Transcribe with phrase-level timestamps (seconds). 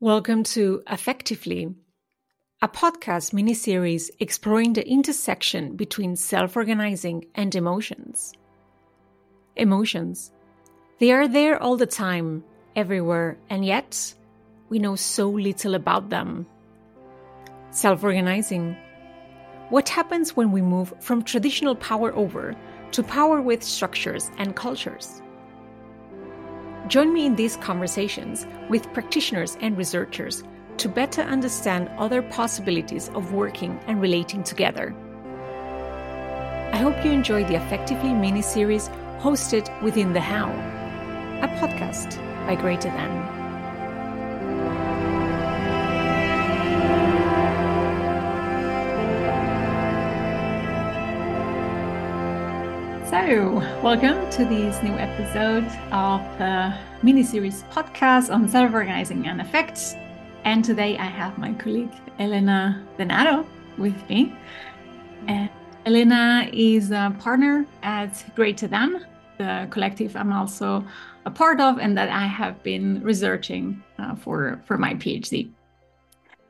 [0.00, 1.74] Welcome to Affectively,
[2.60, 8.34] a podcast miniseries exploring the intersection between self organizing and emotions.
[9.56, 10.32] Emotions.
[10.98, 12.44] They are there all the time,
[12.76, 14.14] everywhere, and yet
[14.68, 16.46] we know so little about them.
[17.70, 18.76] Self organizing.
[19.70, 22.54] What happens when we move from traditional power over
[22.92, 25.22] to power with structures and cultures?
[26.88, 30.44] Join me in these conversations with practitioners and researchers
[30.76, 34.94] to better understand other possibilities of working and relating together.
[36.72, 38.88] I hope you enjoy the Affectively mini series
[39.18, 40.50] hosted within The How,
[41.42, 42.16] a podcast
[42.46, 43.35] by Greater Than.
[53.16, 59.40] So, welcome to this new episode of the mini series podcast on self organizing and
[59.40, 59.94] affects.
[60.44, 63.46] And today I have my colleague Elena Denaro
[63.78, 64.36] with me.
[65.28, 65.48] And
[65.86, 69.06] Elena is a partner at Greater Than,
[69.38, 70.84] the collective I'm also
[71.24, 75.50] a part of, and that I have been researching uh, for, for my PhD.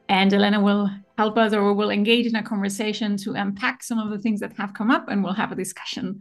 [0.09, 3.99] And Elena will help us or we will engage in a conversation to unpack some
[3.99, 6.21] of the things that have come up and we'll have a discussion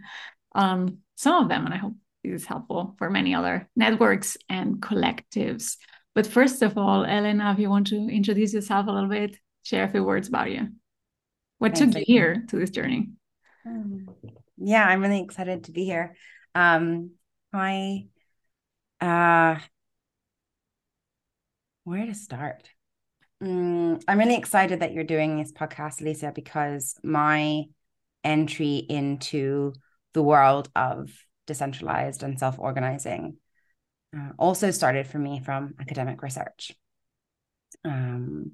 [0.54, 1.94] on some of them, and I hope
[2.24, 5.78] this is helpful for many other networks and collectives.
[6.14, 9.84] But first of all, Elena, if you want to introduce yourself a little bit, share
[9.84, 10.70] a few words about you.
[11.58, 13.10] What Thanks, took you here to this journey?
[13.66, 14.08] Um,
[14.58, 16.16] yeah, I'm really excited to be here.
[16.54, 17.12] Um,
[17.52, 18.08] I,
[19.02, 19.60] uh,
[21.84, 22.70] where to start?
[23.46, 27.66] Mm, I'm really excited that you're doing this podcast, Alicia, because my
[28.24, 29.74] entry into
[30.14, 31.12] the world of
[31.46, 33.38] decentralized and self organizing
[34.18, 36.76] uh, also started for me from academic research.
[37.84, 38.54] Um,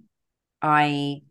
[0.62, 1.22] I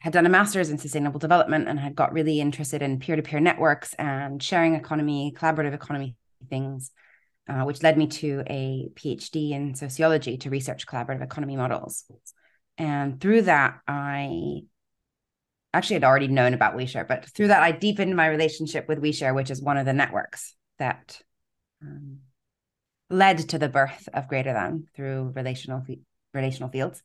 [0.00, 3.22] had done a master's in sustainable development and had got really interested in peer to
[3.22, 6.16] peer networks and sharing economy, collaborative economy
[6.50, 6.90] things,
[7.48, 12.04] uh, which led me to a PhD in sociology to research collaborative economy models.
[12.78, 14.62] And through that, I
[15.72, 19.34] actually had already known about WeShare, but through that, I deepened my relationship with WeShare,
[19.34, 21.20] which is one of the networks that
[21.82, 22.18] um,
[23.10, 25.84] led to the birth of Greater Than through relational
[26.32, 27.02] relational fields.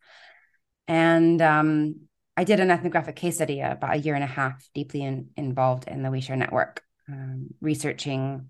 [0.88, 2.02] And um,
[2.36, 5.88] I did an ethnographic case study about a year and a half, deeply in, involved
[5.88, 8.50] in the WeShare network, um, researching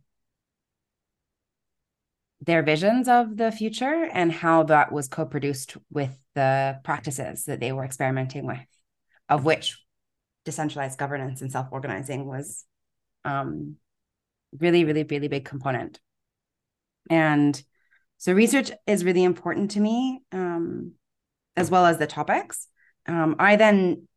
[2.42, 7.72] their visions of the future and how that was co-produced with the practices that they
[7.74, 8.70] were experimenting with,
[9.28, 9.66] of which
[10.46, 12.66] decentralized governance and self-organizing was
[13.26, 13.76] um,
[14.58, 16.00] really, really, really big component.
[17.10, 17.62] And
[18.18, 20.94] so research is really important to me, um,
[21.58, 22.68] as well as the topics.
[23.06, 24.08] Um, I then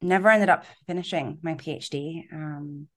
[0.00, 2.24] never ended up finishing my PhD.
[2.32, 2.88] Um,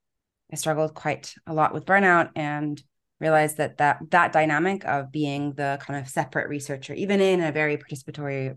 [0.52, 2.82] I struggled quite a lot with burnout and
[3.20, 7.52] realized that that that dynamic of being the kind of separate researcher, even in a
[7.52, 8.56] very participatory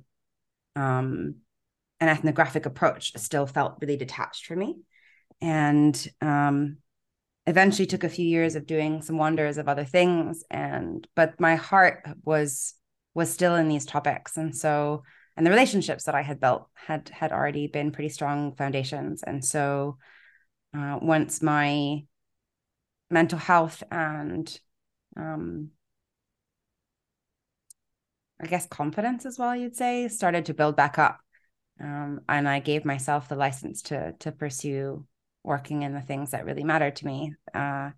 [0.76, 1.36] um,
[2.00, 4.78] an ethnographic approach still felt really detached for me.
[5.42, 6.78] And um,
[7.46, 10.44] eventually took a few years of doing some wonders of other things.
[10.50, 12.74] And but my heart was
[13.14, 14.38] was still in these topics.
[14.38, 15.04] And so
[15.36, 19.24] and the relationships that I had built had had already been pretty strong foundations.
[19.24, 19.98] And so
[20.78, 22.04] uh, once my
[23.10, 24.60] mental health and
[25.18, 25.72] um,
[28.42, 31.20] I guess confidence as well, you'd say, started to build back up
[31.80, 35.06] um, and I gave myself the license to to pursue
[35.44, 37.34] working in the things that really mattered to me.
[37.54, 37.92] Uh,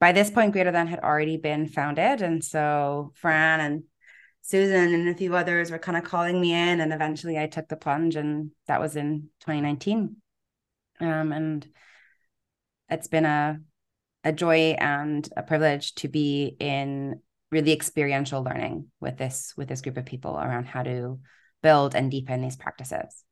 [0.00, 3.84] by this point, Greater Than had already been founded, and so Fran and
[4.42, 7.68] Susan and a few others were kind of calling me in, and eventually I took
[7.68, 10.16] the plunge, and that was in 2019.
[11.00, 11.66] Um, and
[12.88, 13.60] it's been a
[14.24, 17.20] a joy and a privilege to be in
[17.50, 21.18] really experiential learning with this with this group of people around how to
[21.62, 23.24] build and deepen these practices.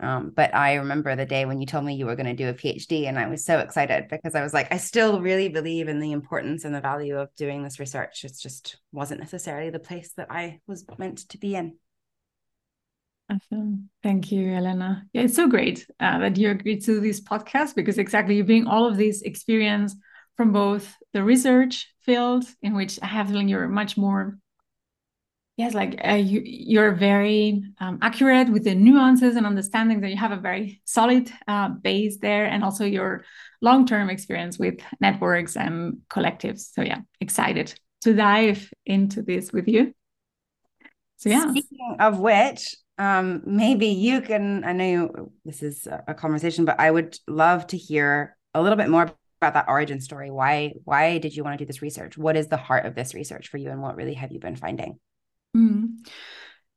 [0.00, 2.48] Um, but I remember the day when you told me you were going to do
[2.48, 5.88] a PhD, and I was so excited because I was like, I still really believe
[5.88, 8.24] in the importance and the value of doing this research.
[8.24, 11.76] It just wasn't necessarily the place that I was meant to be in.
[13.30, 13.88] Awesome.
[14.02, 15.06] Thank you, Elena.
[15.12, 18.66] Yeah, it's so great uh, that you agreed to this podcast because exactly you bring
[18.66, 19.94] all of this experience
[20.36, 24.38] from both the research field, in which I have feeling you're much more
[25.56, 30.16] yes like uh, you you're very um, accurate with the nuances and understanding that you
[30.16, 33.24] have a very solid uh, base there and also your
[33.62, 39.94] long-term experience with networks and collectives so yeah excited to dive into this with you
[41.16, 41.50] So yeah.
[41.50, 44.64] Speaking of which, um, maybe you can.
[44.64, 48.76] I know you, this is a conversation, but I would love to hear a little
[48.76, 49.10] bit more
[49.44, 50.30] about that origin story.
[50.30, 52.16] Why why did you want to do this research?
[52.16, 54.56] What is the heart of this research for you, and what really have you been
[54.56, 54.98] finding?
[55.56, 55.98] Mm.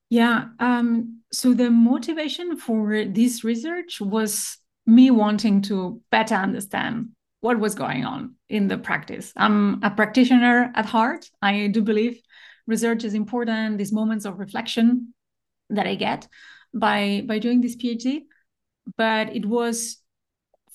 [0.10, 0.46] Yeah.
[0.60, 7.10] Um, so the motivation for this research was me wanting to better understand
[7.42, 9.34] what was going on in the practice.
[9.36, 11.30] I'm a practitioner at heart.
[11.42, 12.22] I do believe
[12.68, 13.78] research is important.
[13.78, 15.14] These moments of reflection
[15.70, 16.28] that I get
[16.74, 18.22] by by doing this PhD,
[18.96, 19.98] but it was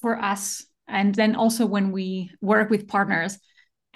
[0.00, 3.38] for us and then also when we work with partners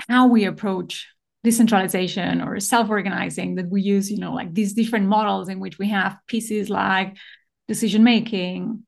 [0.08, 1.08] how we approach
[1.44, 5.88] decentralization or self-organizing that we use you know like these different models in which we
[5.88, 7.16] have pieces like
[7.68, 8.82] decision making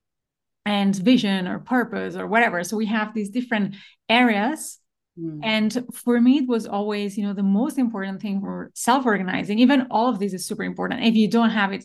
[0.65, 2.63] and vision or purpose or whatever.
[2.63, 3.75] So we have these different
[4.07, 4.77] areas.
[5.19, 5.39] Mm.
[5.43, 9.59] and for me it was always you know the most important thing for self-organizing.
[9.59, 11.03] Even all of this is super important.
[11.03, 11.83] If you don't have it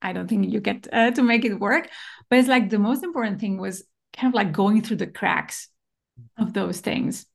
[0.00, 1.88] i don't think you get uh, to make it work.
[2.28, 3.84] But it's like the most important thing was
[4.18, 5.68] kind of like going through the cracks
[6.38, 7.26] of those things,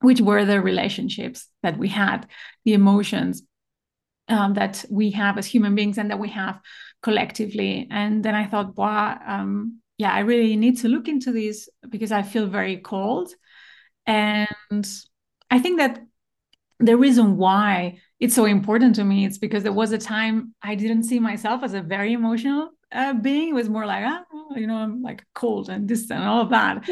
[0.00, 2.26] which were the relationships that we had,
[2.64, 3.42] the emotions
[4.28, 6.60] um, that we have as human beings and that we have
[7.02, 7.88] collectively.
[7.90, 12.12] And then I thought, wow, um, yeah, I really need to look into this because
[12.12, 13.32] I feel very cold.
[14.06, 14.88] And
[15.50, 16.00] I think that
[16.78, 20.74] the reason why it's so important to me is because there was a time I
[20.74, 24.24] didn't see myself as a very emotional uh, being was more like, ah,
[24.56, 26.88] you know, I'm like cold and distant and all of that,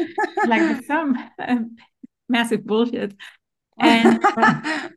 [0.47, 1.59] like some uh,
[2.27, 3.15] massive bullshit.
[3.81, 4.89] And uh,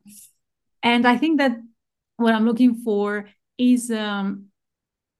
[0.82, 1.52] and I think that
[2.16, 4.46] what I'm looking for is um,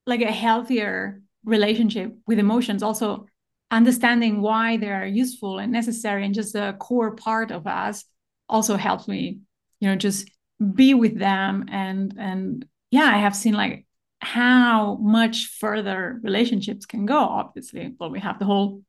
[0.04, 2.82] like a healthier relationship with emotions.
[2.82, 3.26] Also,
[3.70, 8.04] understanding why they are useful and necessary and just a core part of us
[8.48, 9.38] also helps me,
[9.80, 10.28] you know, just
[10.74, 13.86] be with them and and yeah, I have seen like
[14.22, 17.18] how much further relationships can go.
[17.18, 18.82] Obviously, well, we have the whole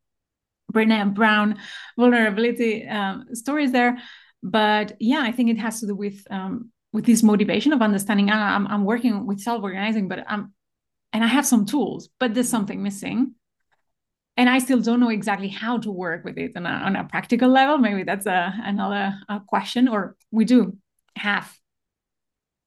[0.71, 1.57] Brené Brown
[1.97, 3.97] vulnerability um, stories there,
[4.41, 8.29] but yeah, I think it has to do with um, with this motivation of understanding.
[8.29, 10.53] I'm I'm working with self organizing, but I'm
[11.11, 13.35] and I have some tools, but there's something missing.
[14.35, 17.03] And I still don't know exactly how to work with it on a, on a
[17.03, 17.77] practical level.
[17.77, 20.75] Maybe that's a, another a question, or we do
[21.15, 21.55] have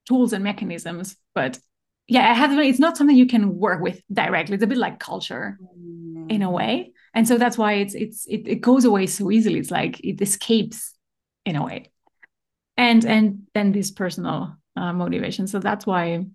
[0.07, 1.59] tools and mechanisms, but
[2.09, 4.55] yeah, I have it's not something you can work with directly.
[4.55, 6.31] It's a bit like culture mm.
[6.31, 6.93] in a way.
[7.15, 9.59] And so that's why it's it's it, it goes away so easily.
[9.59, 10.95] It's like it escapes
[11.45, 11.91] in a way.
[12.77, 15.47] And and then this personal uh, motivation.
[15.47, 16.27] So that's why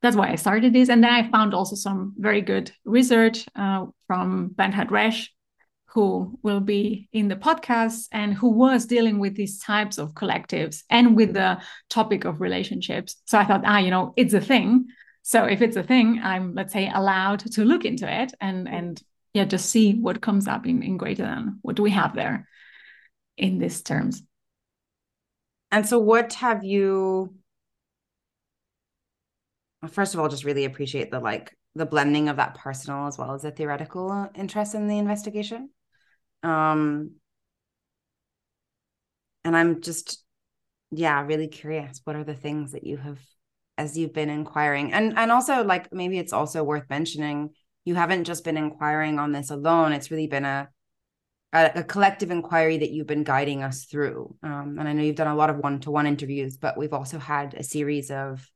[0.00, 0.88] that's why I started this.
[0.88, 5.28] And then I found also some very good research uh, from Bernhard Resch
[5.90, 10.82] who will be in the podcast and who was dealing with these types of collectives
[10.90, 11.58] and with the
[11.88, 13.16] topic of relationships.
[13.24, 14.88] So I thought, ah, you know, it's a thing.
[15.22, 19.02] So if it's a thing, I'm let's say allowed to look into it and and
[19.32, 22.48] yeah, just see what comes up in, in greater than what do we have there
[23.36, 24.22] in these terms.
[25.70, 27.34] And so what have you
[29.86, 33.32] first of all, just really appreciate the like the blending of that personal as well
[33.32, 35.70] as the theoretical interest in the investigation.
[36.42, 37.12] Um,
[39.44, 40.24] and I'm just,
[40.90, 42.00] yeah, really curious.
[42.04, 43.18] What are the things that you have,
[43.76, 47.50] as you've been inquiring, and and also like maybe it's also worth mentioning
[47.84, 49.92] you haven't just been inquiring on this alone.
[49.92, 50.68] It's really been a
[51.52, 54.36] a, a collective inquiry that you've been guiding us through.
[54.42, 56.92] Um, and I know you've done a lot of one to one interviews, but we've
[56.92, 58.46] also had a series of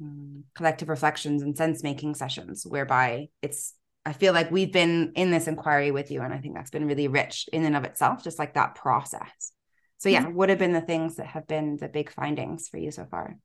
[0.00, 5.30] um, collective reflections and sense making sessions whereby it's I feel like we've been in
[5.30, 8.24] this inquiry with you, and I think that's been really rich in and of itself,
[8.24, 9.52] just like that process.
[9.98, 10.34] So, yeah, mm-hmm.
[10.34, 13.36] what have been the things that have been the big findings for you so far?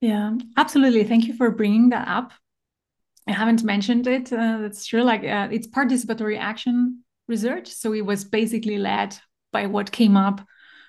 [0.00, 1.04] Yeah, absolutely.
[1.04, 2.32] Thank you for bringing that up.
[3.26, 4.32] I haven't mentioned it.
[4.32, 5.02] Uh, that's true.
[5.02, 7.68] Like uh, it's participatory action research.
[7.68, 9.16] So it was basically led
[9.52, 10.40] by what came up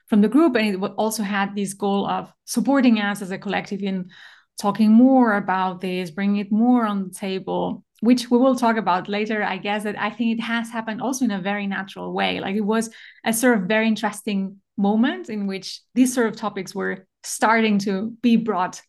[0.08, 0.56] from the group.
[0.56, 4.10] And it also had this goal of supporting us as a collective in
[4.58, 9.10] talking more about this, bringing it more on the table, which we will talk about
[9.10, 12.40] later, I guess that I think it has happened also in a very natural way.
[12.40, 12.90] Like it was
[13.26, 18.14] a sort of very interesting moment in which these sort of topics were starting to
[18.22, 18.82] be brought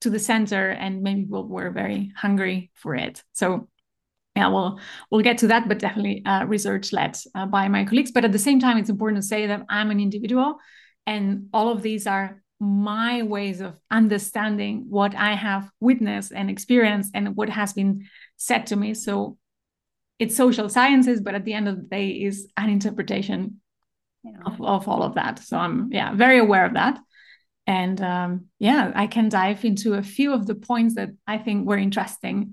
[0.00, 3.22] to the center and maybe people were very hungry for it.
[3.32, 3.68] So
[4.34, 4.78] yeah, we'll
[5.10, 8.12] we'll get to that, but definitely uh, research led uh, by my colleagues.
[8.12, 10.58] But at the same time, it's important to say that I'm an individual,
[11.06, 17.12] and all of these are my ways of understanding what I have witnessed and experienced
[17.14, 18.06] and what has been
[18.36, 18.94] said to me.
[18.94, 19.38] So
[20.18, 23.60] it's social sciences, but at the end of the day is an interpretation
[24.24, 24.38] yeah.
[24.46, 25.38] of, of all of that.
[25.38, 26.98] So I'm yeah, very aware of that.
[27.66, 31.66] And um, yeah, I can dive into a few of the points that I think
[31.66, 32.52] were interesting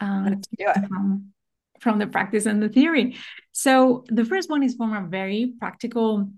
[0.00, 0.40] um,
[0.88, 1.32] from,
[1.80, 3.16] from the practice and the theory.
[3.50, 6.30] So the first one is from a very practical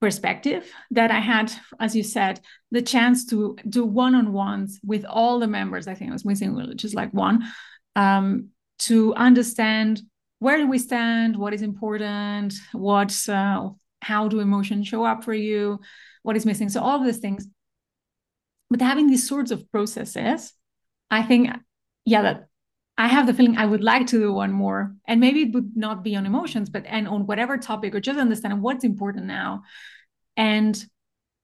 [0.00, 2.40] perspective that I had, as you said,
[2.72, 5.86] the chance to do one on ones with all the members.
[5.86, 7.44] I think I was missing just like one
[7.96, 8.48] um,
[8.80, 10.02] to understand
[10.38, 13.70] where do we stand, what is important, what, uh,
[14.00, 15.78] how do emotions show up for you,
[16.22, 16.68] what is missing.
[16.68, 17.46] So all of these things.
[18.68, 20.52] But having these sorts of processes,
[21.10, 21.50] I think,
[22.04, 22.48] yeah, that
[22.96, 25.76] I have the feeling I would like to do one more, and maybe it would
[25.76, 29.62] not be on emotions, but and on whatever topic, or just understand what's important now,
[30.36, 30.84] and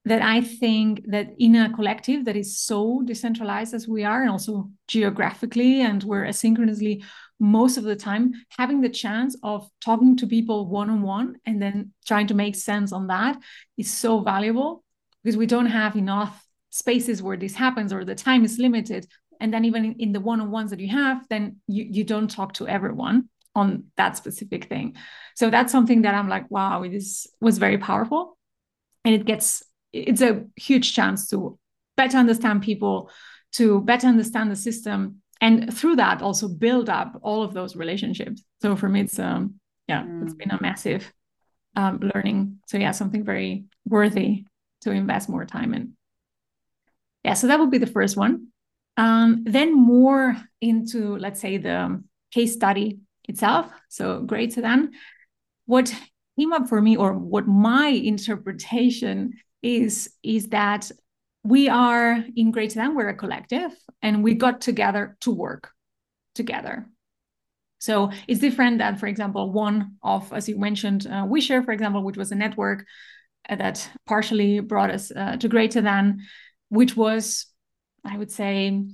[0.04, 4.30] that I think that in a collective that is so decentralized as we are, and
[4.30, 7.04] also geographically, and we're asynchronously
[7.40, 11.62] most of the time, having the chance of talking to people one on one and
[11.62, 13.38] then trying to make sense on that
[13.76, 14.82] is so valuable
[15.22, 19.06] because we don't have enough spaces where this happens or the time is limited.
[19.40, 22.28] And then even in, the one on ones that you have, then you, you don't
[22.28, 24.96] talk to everyone on that specific thing.
[25.36, 28.36] So that's something that I'm like, wow, this was very powerful.
[29.04, 29.62] And it gets,
[29.92, 31.58] it's a huge chance to
[31.96, 33.10] better understand people,
[33.52, 38.42] to better understand the system, and through that also build up all of those relationships.
[38.60, 39.54] So for me it's um
[39.86, 40.24] yeah mm.
[40.24, 41.12] it's been a massive
[41.76, 42.58] um, learning.
[42.66, 44.44] So yeah something very worthy
[44.82, 45.94] to invest more time in.
[47.24, 48.48] Yeah so that would be the first one.
[48.96, 52.02] Um, then more into let's say the
[52.32, 53.70] case study itself.
[53.88, 54.92] So great then
[55.66, 55.94] what
[56.38, 60.90] came up for me or what my interpretation is is that
[61.44, 63.72] we are in Greater Than, we're a collective,
[64.02, 65.70] and we got together to work
[66.34, 66.86] together.
[67.78, 72.02] So it's different than, for example, one of, as you mentioned, uh, WeShare, for example,
[72.02, 72.84] which was a network
[73.48, 76.20] uh, that partially brought us uh, to Greater Than,
[76.70, 77.46] which was,
[78.04, 78.84] I would say,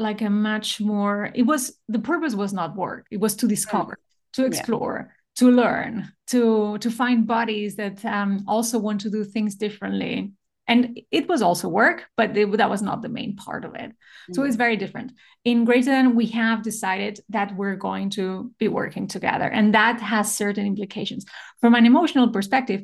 [0.00, 3.98] like a much more, it was, the purpose was not work, it was to discover,
[4.32, 5.06] to explore.
[5.08, 5.14] Yeah.
[5.36, 10.32] To learn, to to find bodies that um, also want to do things differently,
[10.68, 14.34] and it was also work but that was not the main part of it mm-hmm.
[14.34, 14.58] so it's mm.
[14.58, 15.12] very different
[15.44, 20.00] in greater than we have decided that we're going to be working together and that
[20.00, 21.24] has certain implications
[21.60, 22.82] from an emotional perspective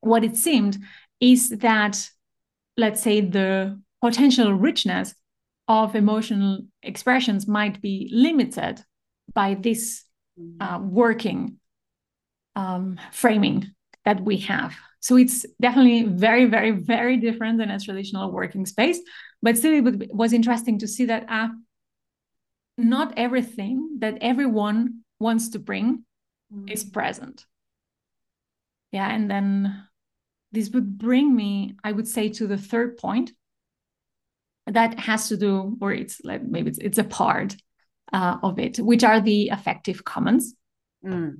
[0.00, 0.76] what it seemed
[1.20, 2.10] is that
[2.76, 5.14] let's say the potential richness
[5.68, 8.82] of emotional expressions might be limited
[9.32, 10.04] by this
[10.38, 10.56] mm.
[10.60, 11.58] uh, working
[12.56, 13.70] um, framing
[14.04, 18.98] that we have so it's definitely very, very, very different than a traditional working space.
[19.42, 21.48] But still, it was interesting to see that uh,
[22.78, 26.04] not everything that everyone wants to bring
[26.50, 26.72] mm.
[26.72, 27.44] is present.
[28.92, 29.10] Yeah.
[29.10, 29.84] And then
[30.52, 33.32] this would bring me, I would say, to the third point
[34.66, 37.54] that has to do, or it's like maybe it's, it's a part
[38.14, 40.54] uh, of it, which are the affective commons,
[41.04, 41.34] mm.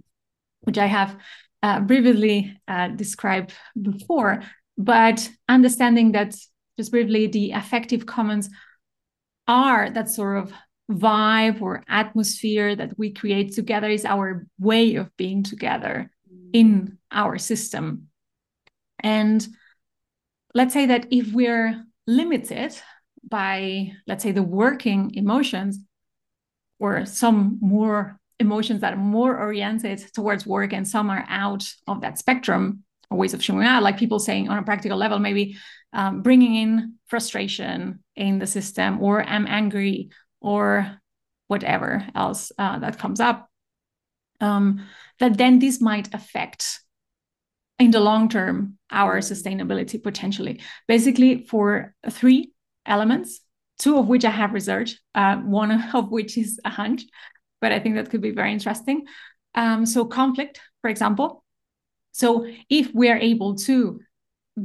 [0.65, 1.17] Which I have
[1.63, 4.43] uh, briefly uh, described before,
[4.77, 6.35] but understanding that
[6.77, 8.51] just briefly the affective commons
[9.47, 10.53] are that sort of
[10.91, 16.11] vibe or atmosphere that we create together is our way of being together
[16.53, 18.09] in our system.
[19.01, 19.47] And
[20.55, 22.79] let's say that if we're limited
[23.23, 25.79] by, let's say, the working emotions
[26.79, 32.01] or some more emotions that are more oriented towards work and some are out of
[32.01, 35.57] that spectrum or ways of showing out like people saying on a practical level maybe
[35.93, 40.11] um, bringing in frustration in the system or i'm angry
[40.41, 40.99] or
[41.47, 43.49] whatever else uh, that comes up
[44.41, 44.85] um,
[45.21, 46.81] that then this might affect
[47.79, 50.61] in the long term our sustainability potentially.
[50.87, 52.53] Basically for three
[52.87, 53.41] elements
[53.79, 57.03] two of which i have researched uh, one of which is a hunch
[57.65, 59.07] but I think that could be very interesting.
[59.55, 61.43] Um, so conflict, for example.
[62.13, 64.01] So if we are able to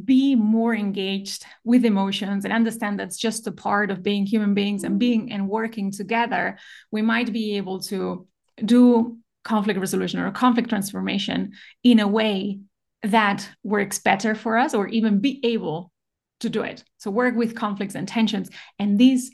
[0.03, 4.84] be more engaged with emotions and understand that's just a part of being human beings
[4.84, 6.58] and being and working together,
[6.91, 8.27] we might be able to
[8.65, 12.60] do conflict resolution or conflict transformation in a way
[13.03, 15.89] that works better for us or even be able
[16.41, 16.84] to do it.
[16.98, 18.50] So work with conflicts and tensions.
[18.77, 19.32] And these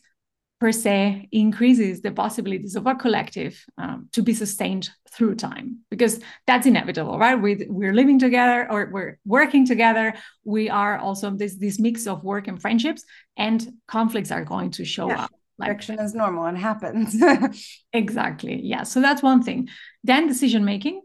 [0.60, 6.20] per se increases the possibilities of a collective um, to be sustained through time because
[6.48, 7.36] that's inevitable right?
[7.36, 10.14] We, we're living together or we're working together.
[10.44, 13.04] We are also this this mix of work and friendships
[13.38, 15.24] and conflicts are going to show yeah.
[15.24, 16.46] up like, friction is normal.
[16.46, 17.16] And happens.
[17.94, 18.62] Exactly.
[18.62, 18.84] Yeah.
[18.84, 19.70] So that's one thing.
[20.04, 21.02] Then decision making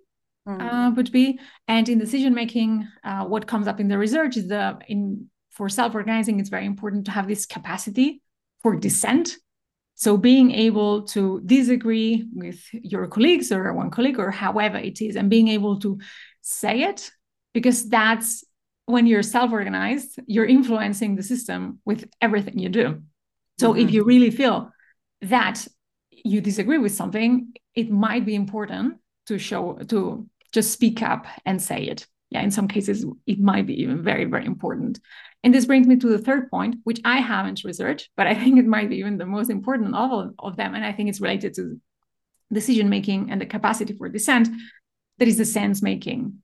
[0.47, 0.61] mm.
[0.61, 1.39] uh, would be
[1.69, 5.69] and in decision making uh, what comes up in the research is the in for
[5.69, 8.23] self-organizing, it's very important to have this capacity
[8.63, 9.37] for dissent.
[9.95, 15.17] So being able to disagree with your colleagues or one colleague or however it is,
[15.17, 15.99] and being able to
[16.41, 17.11] say it,
[17.53, 18.45] because that's
[18.87, 23.03] when you're self-organized, you're influencing the system with everything you do.
[23.59, 23.81] So mm-hmm.
[23.81, 24.71] if you really feel
[25.23, 25.67] that
[26.11, 31.61] you disagree with something, it might be important to show to just speak up and
[31.61, 32.07] say it.
[32.31, 35.01] Yeah, in some cases, it might be even very, very important.
[35.43, 38.59] And this brings me to the third point, which I haven't researched, but I think
[38.59, 40.75] it might be even the most important of all of them.
[40.75, 41.81] And I think it's related to
[42.53, 44.49] decision making and the capacity for dissent.
[45.19, 46.43] That is the sense making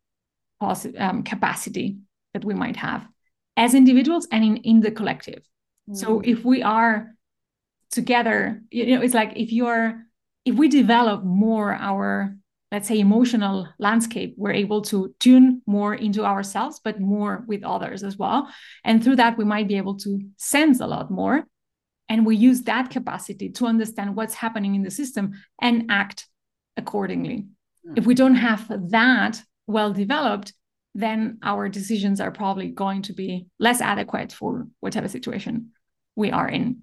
[0.61, 1.99] um, capacity
[2.35, 3.07] that we might have
[3.57, 5.43] as individuals and in, in the collective.
[5.89, 5.97] Mm.
[5.97, 7.15] So if we are
[7.91, 10.03] together, you know, it's like if you're
[10.45, 12.37] if we develop more our
[12.73, 18.03] let's say emotional landscape we're able to tune more into ourselves but more with others
[18.03, 18.49] as well.
[18.85, 21.45] And through that we might be able to sense a lot more.
[22.09, 26.29] And we use that capacity to understand what's happening in the system and act
[26.77, 27.47] accordingly.
[27.87, 27.99] Mm.
[27.99, 30.53] if we don't have that well developed
[30.97, 35.73] then our decisions are probably going to be less adequate for whatever situation
[36.17, 36.83] we are in.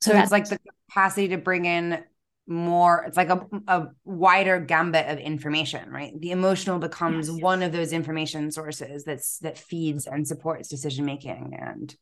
[0.00, 2.04] So, so it's like the capacity to bring in
[2.46, 6.12] more it's like a, a wider gambit of information right?
[6.20, 11.04] The emotional becomes yes, one of those information sources that's that feeds and supports decision
[11.04, 11.94] making and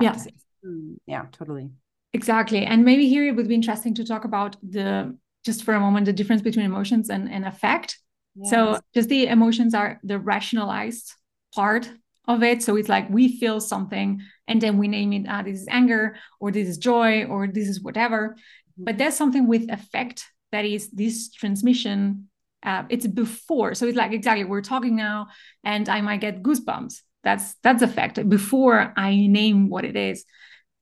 [0.00, 0.16] yeah.
[0.64, 1.70] mm, yeah totally.
[2.12, 2.64] Exactly.
[2.64, 6.06] And maybe here it would be interesting to talk about the just for a moment
[6.06, 7.98] the difference between emotions and, and affect
[8.34, 8.50] yes.
[8.50, 11.14] so just the emotions are the rationalized
[11.54, 11.88] part
[12.26, 12.60] of it.
[12.62, 16.16] So it's like we feel something and then we name it ah this is anger
[16.40, 18.36] or this is joy or this is whatever
[18.76, 22.28] but there's something with affect that is this transmission
[22.62, 23.74] uh, it's before.
[23.74, 25.28] So it's like exactly we're talking now
[25.64, 27.00] and i might get goosebumps.
[27.22, 30.24] That's that's affect before i name what it is.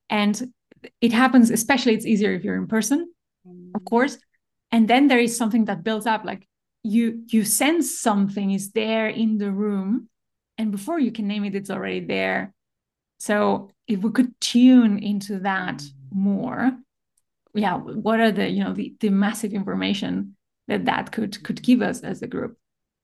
[0.09, 0.51] And
[1.01, 3.11] it happens especially it's easier if you're in person
[3.75, 3.85] of mm.
[3.85, 4.17] course.
[4.71, 6.47] And then there is something that builds up like
[6.83, 10.09] you you sense something is there in the room
[10.57, 12.53] and before you can name it it's already there.
[13.19, 15.91] So if we could tune into that mm.
[16.11, 16.71] more
[17.55, 20.35] yeah what are the you know the, the massive information
[20.67, 22.57] that that could could give us as a group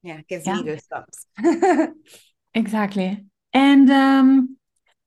[0.03, 0.61] yeah gives yeah.
[0.61, 1.93] me goosebumps
[2.53, 4.57] exactly and um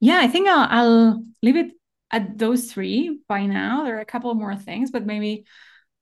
[0.00, 1.72] yeah i think I'll, I'll leave it
[2.10, 5.44] at those three by now there are a couple more things but maybe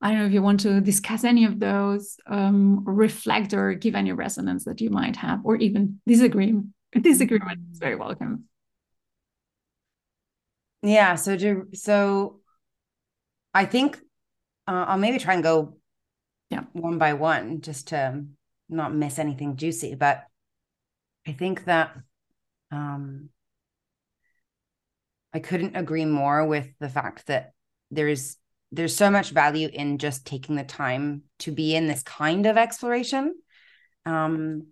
[0.03, 3.95] I don't know if you want to discuss any of those, um, reflect or give
[3.95, 6.59] any resonance that you might have, or even disagree.
[6.91, 8.43] Disagreement is very welcome.
[10.81, 11.15] Yeah.
[11.15, 12.41] So to so
[13.53, 13.97] I think
[14.67, 15.77] uh, I'll maybe try and go
[16.49, 18.23] yeah one by one just to
[18.69, 19.95] not miss anything juicy.
[19.95, 20.23] But
[21.27, 21.95] I think that
[22.71, 23.29] um,
[25.33, 27.53] I couldn't agree more with the fact that
[27.91, 28.37] there's
[28.71, 32.57] there's so much value in just taking the time to be in this kind of
[32.57, 33.35] exploration.
[34.05, 34.67] Um,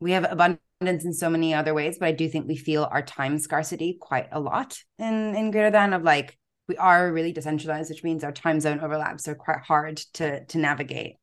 [0.00, 3.02] we have abundance in so many other ways, but I do think we feel our
[3.02, 7.90] time scarcity quite a lot in in greater than of like we are really decentralized,
[7.90, 11.16] which means our time zone overlaps are quite hard to to navigate.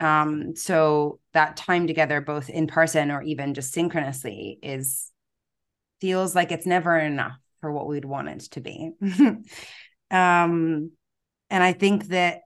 [0.00, 5.10] Um, so that time together, both in person or even just synchronously, is
[6.00, 8.90] feels like it's never enough for what we'd want it to be.
[10.10, 10.90] um,
[11.50, 12.40] and I think that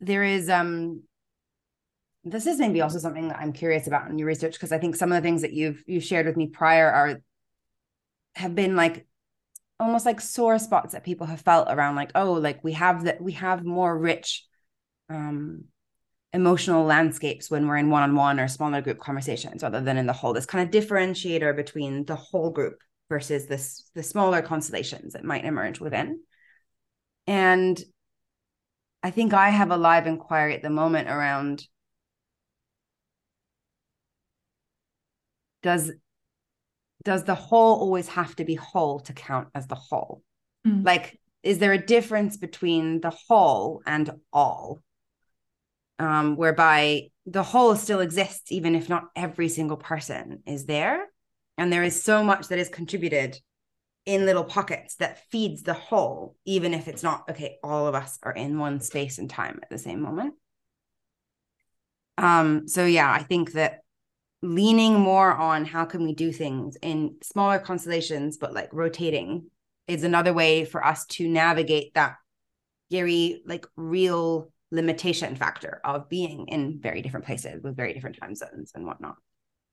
[0.00, 1.02] there is um
[2.24, 4.94] this is maybe also something that I'm curious about in your research because I think
[4.94, 7.20] some of the things that you've you shared with me prior are
[8.34, 9.06] have been like
[9.78, 13.20] almost like sore spots that people have felt around like oh like we have that
[13.20, 14.46] we have more rich
[15.10, 15.64] um
[16.32, 20.32] emotional landscapes when we're in one-on-one or smaller group conversations rather than in the whole.
[20.32, 22.78] This kind of differentiator between the whole group
[23.10, 26.20] versus this the smaller constellations that might emerge within.
[27.26, 27.82] And
[29.02, 31.66] i think i have a live inquiry at the moment around
[35.62, 35.92] does
[37.04, 40.22] does the whole always have to be whole to count as the whole?
[40.66, 40.84] Mm.
[40.84, 44.82] Like, is there a difference between the whole and all?
[45.98, 51.06] Um, whereby the whole still exists, even if not every single person is there.
[51.58, 53.38] And there is so much that is contributed
[54.04, 58.18] in little pockets that feeds the whole, even if it's not, okay, all of us
[58.22, 60.34] are in one space and time at the same moment.
[62.18, 63.81] Um, so yeah, I think that
[64.42, 69.48] leaning more on how can we do things in smaller constellations but like rotating
[69.86, 72.16] is another way for us to navigate that
[72.90, 78.34] very like real limitation factor of being in very different places with very different time
[78.34, 79.16] zones and whatnot.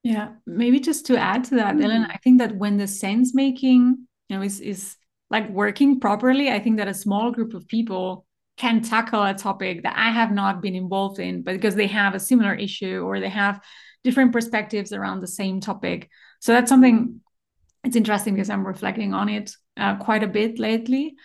[0.04, 1.84] Yeah, maybe just to add to that, mm.
[1.84, 4.96] Ellen, I think that when the sense making, you know, is is
[5.30, 8.26] like working properly, I think that a small group of people
[8.58, 12.14] can tackle a topic that I have not been involved in, but because they have
[12.14, 13.62] a similar issue or they have
[14.04, 16.10] different perspectives around the same topic.
[16.40, 17.22] So that's something
[17.84, 21.16] it's interesting because I'm reflecting on it uh, quite a bit lately.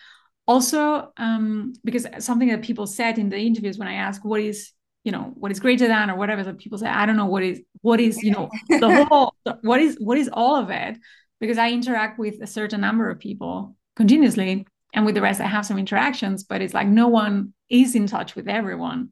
[0.47, 4.71] Also, um, because something that people said in the interviews when I ask what is
[5.05, 7.43] you know what is greater than or whatever that people say i don't know what
[7.43, 10.97] is what is you know the whole what is what is all of it
[11.39, 15.45] because i interact with a certain number of people continuously and with the rest i
[15.45, 19.09] have some interactions but it's like no one is in touch with everyone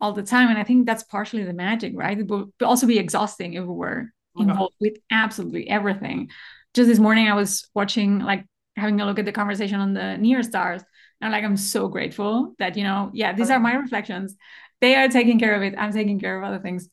[0.00, 0.48] all the time.
[0.48, 2.18] And i think that's partially the magic right?
[2.18, 6.30] It would also be exhausting if we were involved with absolutely everything.
[6.74, 8.44] Just this morning i was watching like
[8.76, 10.82] having a look at the conversation on the near stars.
[11.20, 14.36] And like i'm so grateful that you know yeah these oh, are my reflections.
[14.80, 15.74] They are taking care of it.
[15.76, 16.88] I'm taking care of other things.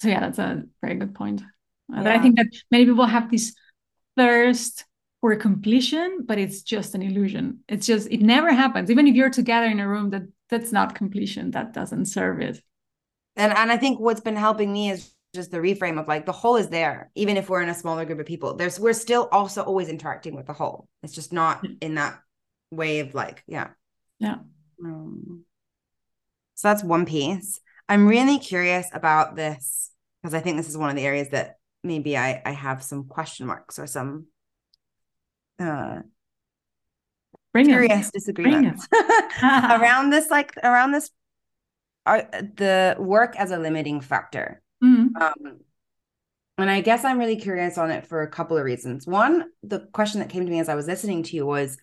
[0.00, 1.42] So yeah that's a very good point.
[1.90, 2.02] Yeah.
[2.02, 3.54] but i think that many people have this
[4.16, 4.84] thirst
[5.24, 7.60] for completion but it's just an illusion.
[7.66, 8.90] It's just it never happens.
[8.90, 12.60] Even if you're together in a room that that's not completion that doesn't serve it.
[13.34, 16.38] And and i think what's been helping me is just the reframe of like the
[16.40, 18.54] whole is there even if we're in a smaller group of people.
[18.54, 22.18] There's we're still also always interacting with the whole it's just not in that
[22.70, 23.68] way of like yeah.
[24.18, 24.40] Yeah.
[24.84, 25.46] Um,
[26.54, 27.62] so that's one piece.
[27.88, 31.56] I'm really curious about this because I think this is one of the areas that
[31.82, 34.26] maybe I, I have some question marks or some
[35.58, 36.00] uh
[37.52, 38.88] Bring curious disagreements
[39.42, 41.10] around this like around this
[42.06, 44.60] are the work as a limiting factor.
[44.82, 45.16] Mm-hmm.
[45.16, 45.60] Um,
[46.58, 49.06] and I guess I'm really curious on it for a couple of reasons.
[49.06, 51.78] One, the question that came to me as I was listening to you was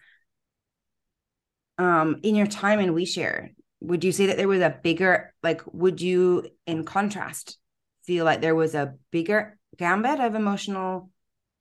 [1.77, 5.33] um, in your time in We Share, would you say that there was a bigger
[5.43, 7.57] like would you in contrast
[8.03, 11.09] feel like there was a bigger gambit of emotional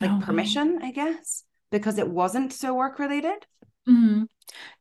[0.01, 3.47] like oh, permission i guess because it wasn't so work related
[3.89, 4.27] mm,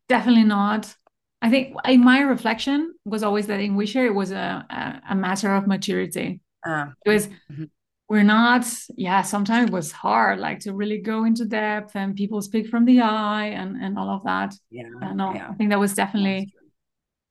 [0.07, 0.95] definitely not
[1.41, 5.15] i think in my reflection was always that in WeShare it was a, a, a
[5.15, 7.65] matter of maturity uh, it was mm-hmm.
[8.09, 12.41] we're not yeah sometimes it was hard like to really go into depth and people
[12.41, 15.47] speak from the eye and and all of that yeah uh, no yeah.
[15.49, 16.53] i think that was definitely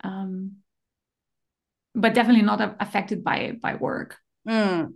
[0.04, 0.58] um,
[1.94, 4.16] but definitely not affected by by work.
[4.46, 4.94] Mm.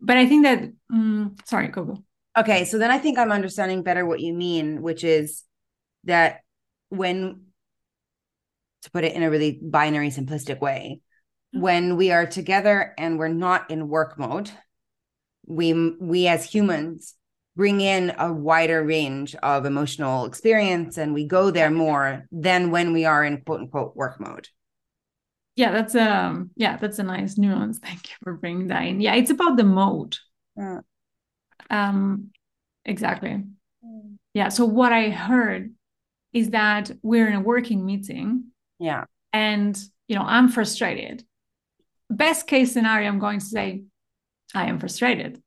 [0.00, 2.02] But I think that mm, sorry, Coco.
[2.38, 5.44] Okay, so then I think I'm understanding better what you mean, which is
[6.04, 6.40] that
[6.88, 7.42] when
[8.82, 11.00] to put it in a really binary simplistic way,
[11.54, 11.62] mm-hmm.
[11.62, 14.50] when we are together and we're not in work mode,
[15.46, 17.14] we we as humans
[17.56, 22.92] bring in a wider range of emotional experience and we go there more than when
[22.92, 24.48] we are in quote unquote work mode
[25.56, 29.14] yeah that's um yeah that's a nice nuance thank you for bringing that in yeah
[29.14, 30.16] it's about the mode
[30.56, 30.80] yeah.
[31.70, 32.30] Um
[32.84, 33.42] exactly.
[33.84, 34.16] Mm.
[34.34, 35.72] yeah so what i heard
[36.32, 38.44] is that we're in a working meeting
[38.78, 39.04] yeah.
[39.32, 39.78] and
[40.08, 41.24] you know i'm frustrated.
[42.08, 43.84] Best case scenario i'm going to say
[44.54, 45.42] i am frustrated.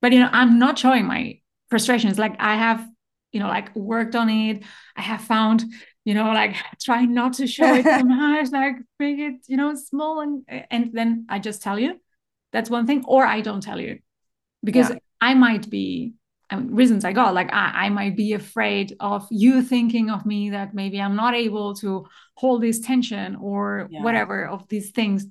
[0.00, 2.86] But you know i'm not showing my frustrations like i have
[3.32, 4.62] you know like worked on it.
[4.96, 5.64] I have found
[6.04, 9.74] you know like trying not to show it too much like make it you know
[9.74, 12.00] small and and then i just tell you.
[12.52, 13.04] That's one thing.
[13.06, 13.98] Or i don't tell you.
[14.64, 14.96] Because yeah.
[15.20, 16.14] I might be
[16.50, 20.24] I mean, reasons i got like I, I might be afraid of you thinking of
[20.24, 22.06] me that maybe i'm not able to
[22.38, 24.02] hold this tension or yeah.
[24.02, 25.26] whatever of these things.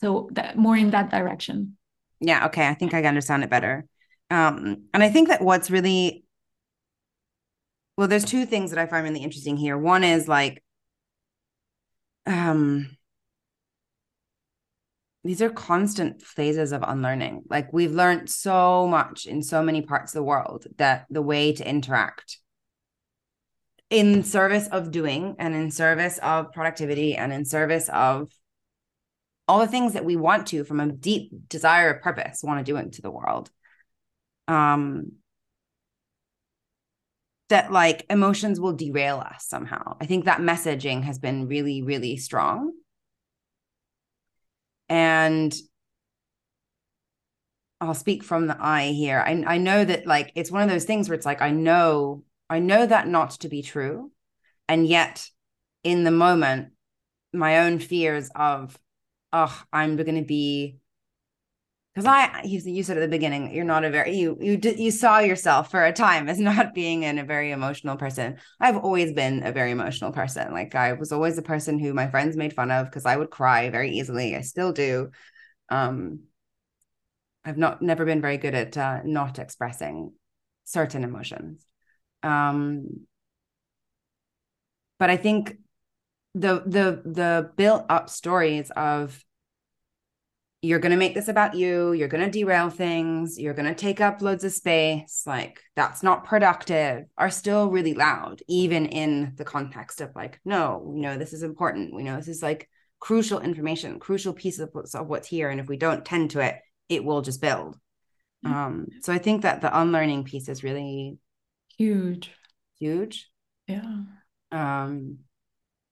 [0.00, 1.76] So that more in that direction.
[2.20, 3.86] Yeah okay i think i understand it better.
[4.30, 6.24] Um and i think that what's really
[7.96, 9.78] well there's two things that i find really interesting here.
[9.78, 10.62] One is like
[12.26, 12.97] um
[15.24, 17.42] these are constant phases of unlearning.
[17.50, 21.52] Like we've learned so much in so many parts of the world that the way
[21.52, 22.38] to interact
[23.90, 28.30] in service of doing and in service of productivity and in service of
[29.46, 32.70] all the things that we want to from a deep desire of purpose want to
[32.70, 33.50] do into the world
[34.46, 35.12] um
[37.48, 39.96] that like emotions will derail us somehow.
[40.02, 42.72] I think that messaging has been really really strong
[44.88, 45.54] and
[47.80, 49.22] i'll speak from the eye here.
[49.24, 52.24] I, I know that like it's one of those things where it's like i know
[52.50, 54.10] i know that not to be true.
[54.68, 55.28] And yet
[55.84, 56.72] in the moment
[57.32, 58.78] my own fears of
[59.32, 60.78] oh, I'm going to be
[61.98, 64.78] because I you, you said at the beginning you're not a very you you did
[64.78, 68.36] you saw yourself for a time as not being in a very emotional person.
[68.60, 70.52] I've always been a very emotional person.
[70.52, 73.30] Like I was always the person who my friends made fun of because I would
[73.30, 74.36] cry very easily.
[74.36, 75.10] I still do.
[75.70, 76.20] Um,
[77.44, 80.12] I've not never been very good at uh, not expressing
[80.62, 81.66] certain emotions.
[82.22, 83.08] Um,
[85.00, 85.56] but I think
[86.36, 89.24] the the the built up stories of
[90.60, 93.74] you're going to make this about you you're going to derail things you're going to
[93.74, 99.32] take up loads of space like that's not productive are still really loud even in
[99.36, 102.68] the context of like no we know this is important we know this is like
[103.00, 106.40] crucial information crucial piece of what's, of what's here and if we don't tend to
[106.40, 106.56] it
[106.88, 107.76] it will just build.
[108.44, 108.54] Mm-hmm.
[108.54, 111.18] um so i think that the unlearning piece is really
[111.76, 112.32] huge.
[112.80, 113.30] Huge.
[113.68, 114.02] Yeah.
[114.50, 115.18] Um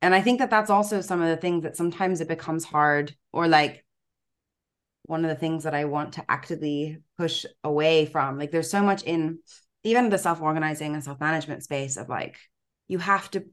[0.02, 3.14] and i think that that's also some of the things that sometimes it becomes hard
[3.33, 3.85] or like
[5.07, 8.38] one of the things that I want to actively push away from.
[8.38, 9.38] Like there's so much in
[9.85, 12.38] even the self-organizing and self-management space of like
[12.88, 13.45] you have to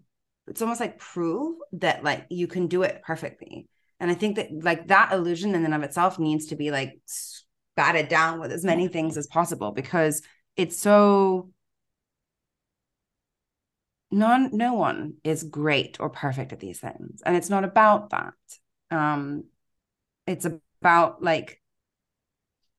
[0.47, 3.67] it's almost like prove that like you can do it perfectly.
[3.99, 6.99] And I think that like that illusion in and of itself needs to be like
[7.75, 10.21] batted down with as many things as possible because
[10.57, 11.49] it's so
[14.11, 18.33] none no one is great or perfect at these things and it's not about that
[18.91, 19.43] um
[20.27, 20.45] it's
[20.83, 21.61] about like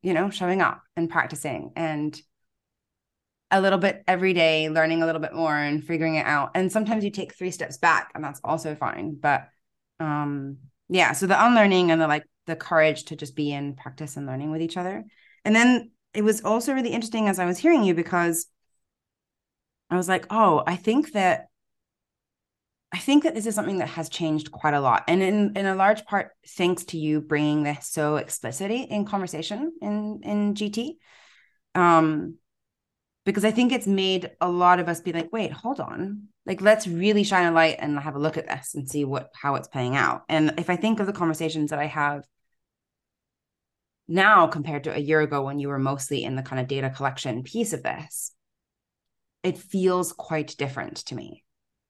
[0.02, 2.20] you know showing up and practicing and
[3.50, 6.50] a little bit every day learning a little bit more and figuring it out.
[6.54, 9.16] And sometimes you take three steps back and that's also fine.
[9.20, 9.48] But
[10.00, 14.16] um yeah so the unlearning and the like the courage to just be in practice
[14.18, 15.04] and learning with each other.
[15.46, 18.46] And then it was also really interesting as i was hearing you because
[19.90, 21.48] i was like oh i think that
[22.94, 25.02] I think that this is something that has changed quite a lot.
[25.08, 29.72] And in, in a large part, thanks to you bringing this so explicitly in conversation
[29.82, 30.92] in, in GT.
[31.74, 32.36] Um,
[33.24, 36.28] because I think it's made a lot of us be like, wait, hold on.
[36.46, 39.30] Like, let's really shine a light and have a look at this and see what
[39.34, 40.22] how it's playing out.
[40.28, 42.24] And if I think of the conversations that I have
[44.06, 46.90] now compared to a year ago when you were mostly in the kind of data
[46.90, 48.30] collection piece of this,
[49.42, 51.42] it feels quite different to me.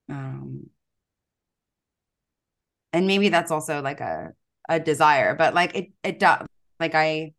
[0.08, 0.70] Um,
[2.94, 4.32] and maybe that's also like a
[4.68, 6.46] a desire but like it it does
[6.80, 7.32] like i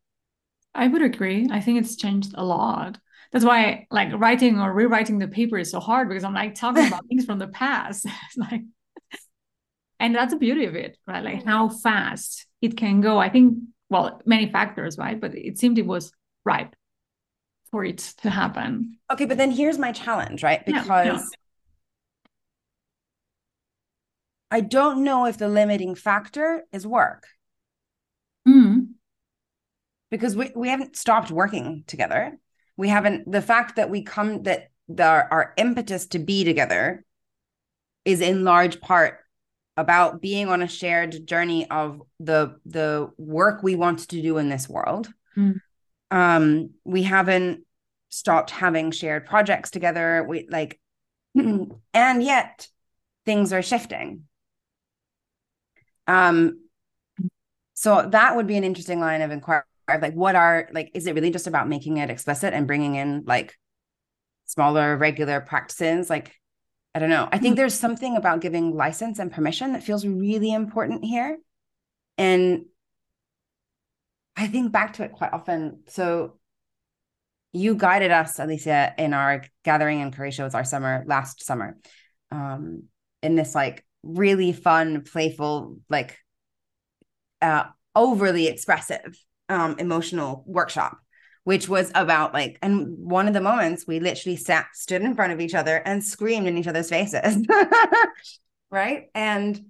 [0.74, 1.48] i would agree.
[1.50, 2.98] I think it's changed a lot.
[3.32, 6.86] That's why like writing or rewriting the paper is so hard because i'm like talking
[6.86, 8.06] about things from the past.
[8.36, 8.62] Like
[9.98, 11.24] and that's the beauty of it right?
[11.24, 13.18] Like how fast it can go.
[13.18, 15.18] I think well many factors right?
[15.18, 16.12] But it seemed it was
[16.44, 16.76] ripe
[17.70, 18.98] for it to happen.
[19.10, 20.64] Okay but then here's my challenge right?
[20.64, 21.20] Because yeah, yeah.
[24.50, 27.26] I don't know if the limiting factor is work.
[28.46, 28.88] Mm.
[30.10, 32.38] Because we, we haven't stopped working together.
[32.76, 37.04] We haven't, the fact that we come, that the, our impetus to be together
[38.04, 39.18] is in large part
[39.76, 44.48] about being on a shared journey of the the work we want to do in
[44.48, 45.08] this world.
[45.36, 45.60] Mm.
[46.10, 47.64] Um, we haven't
[48.08, 50.24] stopped having shared projects together.
[50.26, 50.80] We like,
[51.34, 52.68] and yet
[53.26, 54.22] things are shifting.
[56.06, 56.60] Um,
[57.74, 59.62] so that would be an interesting line of inquiry.
[59.88, 60.90] Like, what are like?
[60.94, 63.56] Is it really just about making it explicit and bringing in like
[64.46, 66.10] smaller, regular practices?
[66.10, 66.34] Like,
[66.94, 67.28] I don't know.
[67.30, 67.56] I think mm-hmm.
[67.56, 71.38] there's something about giving license and permission that feels really important here,
[72.18, 72.64] and
[74.36, 75.82] I think back to it quite often.
[75.86, 76.38] So
[77.52, 81.78] you guided us, Alicia, in our gathering in Croatia was our summer last summer.
[82.30, 82.84] Um,
[83.22, 86.18] in this like really fun, playful, like
[87.42, 87.64] uh,
[87.94, 90.98] overly expressive, um, emotional workshop,
[91.44, 95.32] which was about like, and one of the moments we literally sat, stood in front
[95.32, 97.46] of each other and screamed in each other's faces.
[98.70, 99.04] right.
[99.14, 99.60] And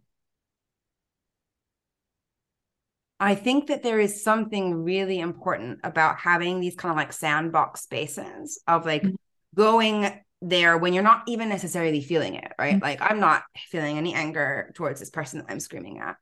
[3.18, 7.82] I think that there is something really important about having these kind of like sandbox
[7.82, 9.14] spaces of like mm-hmm.
[9.54, 12.74] going there when you're not even necessarily feeling it, right?
[12.74, 12.84] Mm-hmm.
[12.84, 16.16] Like I'm not feeling any anger towards this person that I'm screaming at.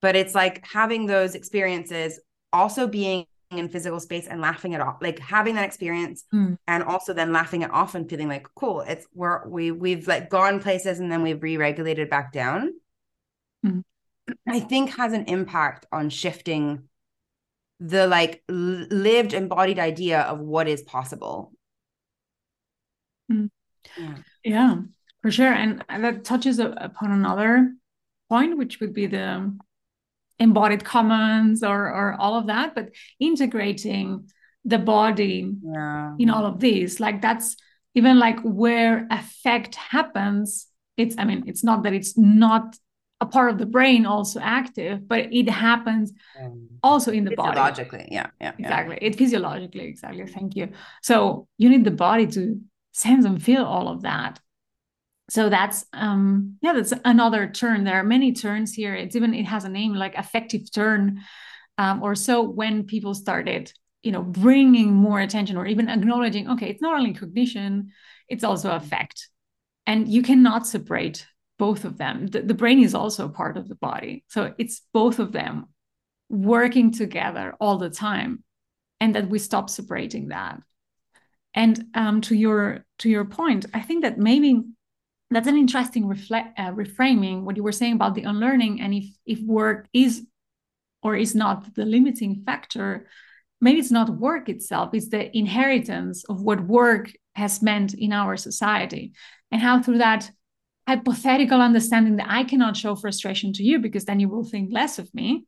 [0.00, 2.20] But it's like having those experiences,
[2.52, 6.56] also being in physical space and laughing it off, like having that experience mm.
[6.66, 10.30] and also then laughing it off and feeling like, cool, it's we're we we've like
[10.30, 12.72] gone places and then we've re-regulated back down.
[13.64, 13.82] Mm.
[14.46, 16.84] I think has an impact on shifting
[17.80, 21.52] the like lived embodied idea of what is possible
[23.32, 23.50] Mm.
[23.96, 24.14] Yeah.
[24.44, 24.76] yeah,
[25.22, 25.52] for sure.
[25.52, 27.72] And that touches upon another
[28.28, 29.52] point, which would be the
[30.42, 32.90] embodied commons or or all of that but
[33.20, 34.28] integrating
[34.64, 36.14] the body yeah.
[36.18, 37.56] in all of these like that's
[37.94, 40.66] even like where affect happens
[40.96, 42.76] it's i mean it's not that it's not
[43.20, 46.12] a part of the brain also active but it happens
[46.82, 49.08] also in the body logically yeah yeah exactly yeah.
[49.08, 50.68] it physiologically exactly thank you
[51.02, 52.60] so you need the body to
[52.92, 54.40] sense and feel all of that.
[55.30, 57.84] So that's um yeah that's another turn.
[57.84, 58.94] There are many turns here.
[58.94, 61.20] It's even it has a name like affective turn.
[61.78, 66.68] Um, or so when people started you know bringing more attention or even acknowledging okay
[66.68, 67.92] it's not only cognition
[68.28, 69.28] it's also affect
[69.86, 71.24] and you cannot separate
[71.62, 72.26] both of them.
[72.26, 74.24] The, the brain is also part of the body.
[74.28, 75.66] So it's both of them
[76.28, 78.42] working together all the time
[79.00, 80.60] and that we stop separating that
[81.54, 84.62] and um, to your to your point i think that maybe
[85.30, 89.06] that's an interesting reflect, uh, reframing what you were saying about the unlearning and if
[89.26, 90.26] if work is
[91.02, 93.06] or is not the limiting factor
[93.60, 98.36] maybe it's not work itself it's the inheritance of what work has meant in our
[98.36, 99.12] society
[99.50, 100.30] and how through that
[100.86, 104.98] hypothetical understanding that i cannot show frustration to you because then you will think less
[104.98, 105.44] of me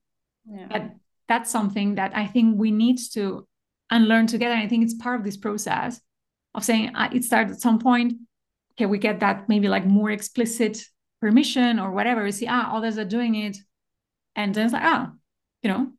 [0.50, 0.66] yeah.
[0.70, 0.90] but
[1.28, 3.46] that's something that i think we need to
[3.90, 6.00] unlearn together and i think it's part of this process
[6.54, 8.14] of saying uh, it starts at some point
[8.76, 10.84] can we get that maybe like more explicit
[11.20, 12.22] permission or whatever?
[12.22, 13.56] We see, ah, others are doing it.
[14.36, 15.12] And then it's like, ah,
[15.62, 15.92] you know,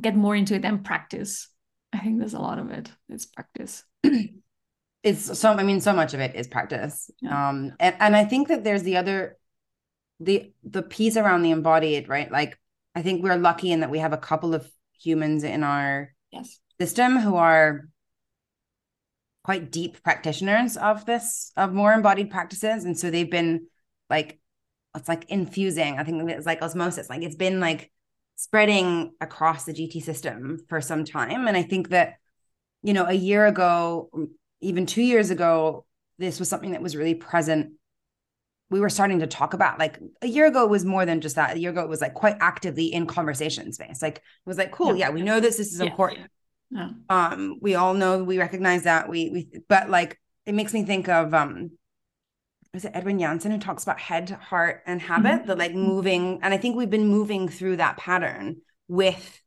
[0.00, 1.48] get more into it and practice.
[1.92, 2.90] I think there's a lot of it.
[3.08, 3.84] It's practice.
[5.02, 7.10] it's so I mean, so much of it is practice.
[7.20, 7.48] Yeah.
[7.48, 9.38] Um and, and I think that there's the other
[10.20, 12.30] the the piece around the embodied, right?
[12.30, 12.58] Like
[12.94, 16.58] I think we're lucky in that we have a couple of humans in our yes.
[16.80, 17.88] System who are
[19.44, 22.84] quite deep practitioners of this of more embodied practices.
[22.84, 23.66] And so they've been
[24.10, 24.40] like
[24.96, 27.92] it's like infusing i think it's like osmosis like it's been like
[28.36, 31.46] spreading across the gt system for some time.
[31.46, 32.14] And i think that
[32.82, 34.10] you know a year ago
[34.60, 35.84] even 2 years ago
[36.18, 37.72] this was something that was really present.
[38.70, 41.36] We were starting to talk about like a year ago it was more than just
[41.36, 41.56] that.
[41.56, 44.00] A year ago it was like quite actively in conversation space.
[44.02, 46.30] Like it was like cool yeah, yeah we know this this is yeah, important
[46.70, 46.90] yeah.
[47.08, 51.08] Um, we all know we recognize that we we but like it makes me think
[51.08, 51.70] of um
[52.76, 55.46] is it Edwin Jansen who talks about head, heart, and habit, mm-hmm.
[55.46, 59.40] the like moving, and I think we've been moving through that pattern with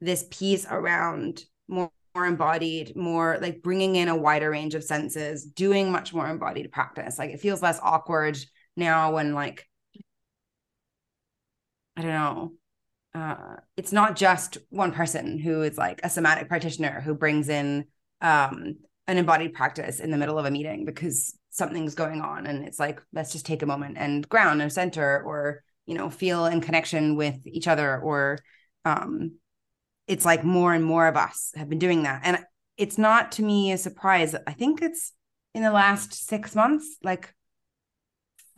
[0.00, 5.44] this piece around more, more embodied, more like bringing in a wider range of senses,
[5.44, 7.18] doing much more embodied practice.
[7.18, 8.38] Like it feels less awkward
[8.76, 9.68] now when like
[11.96, 12.52] I don't know,
[13.14, 17.84] uh, it's not just one person who is like a somatic practitioner who brings in
[18.20, 22.64] um, an embodied practice in the middle of a meeting because something's going on and
[22.64, 26.46] it's like let's just take a moment and ground and center or you know feel
[26.46, 28.38] in connection with each other or
[28.84, 29.32] um,
[30.06, 32.22] it's like more and more of us have been doing that.
[32.24, 32.38] And
[32.76, 34.34] it's not to me a surprise.
[34.46, 35.12] I think it's
[35.54, 37.32] in the last six months like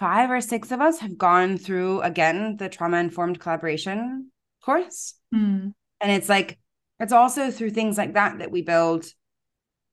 [0.01, 4.31] five or six of us have gone through again the trauma informed collaboration
[4.67, 5.15] course.
[5.35, 5.73] Mm.
[6.01, 6.59] And it's like,
[7.01, 9.07] it's also through things like that that we build,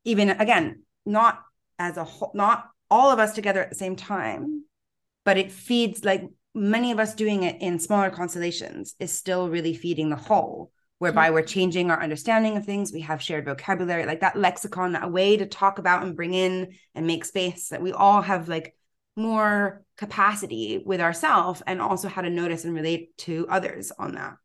[0.03, 1.41] even again, not
[1.79, 4.63] as a whole, not all of us together at the same time,
[5.23, 9.73] but it feeds like many of us doing it in smaller constellations is still really
[9.73, 14.21] feeding the whole whereby we're changing our understanding of things we have shared vocabulary like
[14.21, 17.91] that lexicon that way to talk about and bring in and make space that we
[17.91, 18.75] all have like
[19.15, 24.35] more capacity with ourselves and also how to notice and relate to others on that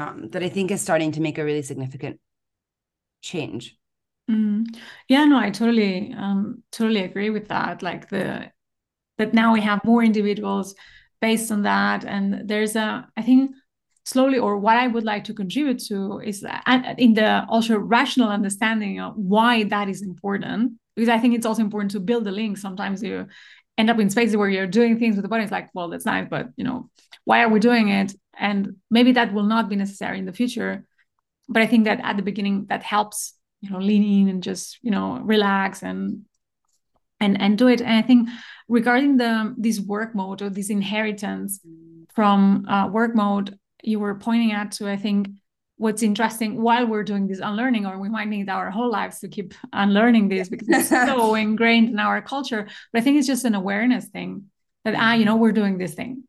[0.00, 2.20] um, that I think is starting to make a really significant
[3.22, 3.76] change.
[4.30, 4.64] Mm.
[5.08, 7.82] Yeah, no, I totally, um, totally agree with that.
[7.82, 8.50] Like the
[9.18, 10.74] that now we have more individuals
[11.20, 13.52] based on that, and there's a, I think
[14.06, 16.44] slowly or what i would like to contribute to is
[16.98, 21.62] in the also rational understanding of why that is important because i think it's also
[21.62, 23.26] important to build the link sometimes you
[23.76, 26.06] end up in spaces where you're doing things with the body it's like well that's
[26.06, 26.90] nice but you know
[27.24, 30.84] why are we doing it and maybe that will not be necessary in the future
[31.48, 34.78] but i think that at the beginning that helps you know lean in and just
[34.82, 36.24] you know relax and
[37.20, 37.80] and and do it.
[37.80, 38.28] And i think
[38.68, 41.60] regarding the this work mode or this inheritance
[42.14, 45.28] from uh, work mode you were pointing out to i think
[45.76, 49.28] what's interesting while we're doing this unlearning or we might need our whole lives to
[49.28, 52.68] keep unlearning this because it's so ingrained in our culture.
[52.92, 54.44] But i think it's just an awareness thing
[54.84, 56.24] that ah you know we're doing this thing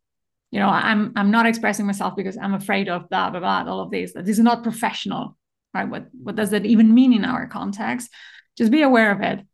[0.52, 3.82] you know i'm i'm not expressing myself because i'm afraid of blah blah blah all
[3.82, 5.38] of this this is not professional
[5.74, 5.89] right?
[5.89, 8.10] What what does that even mean in our context?
[8.58, 9.45] Just be aware of it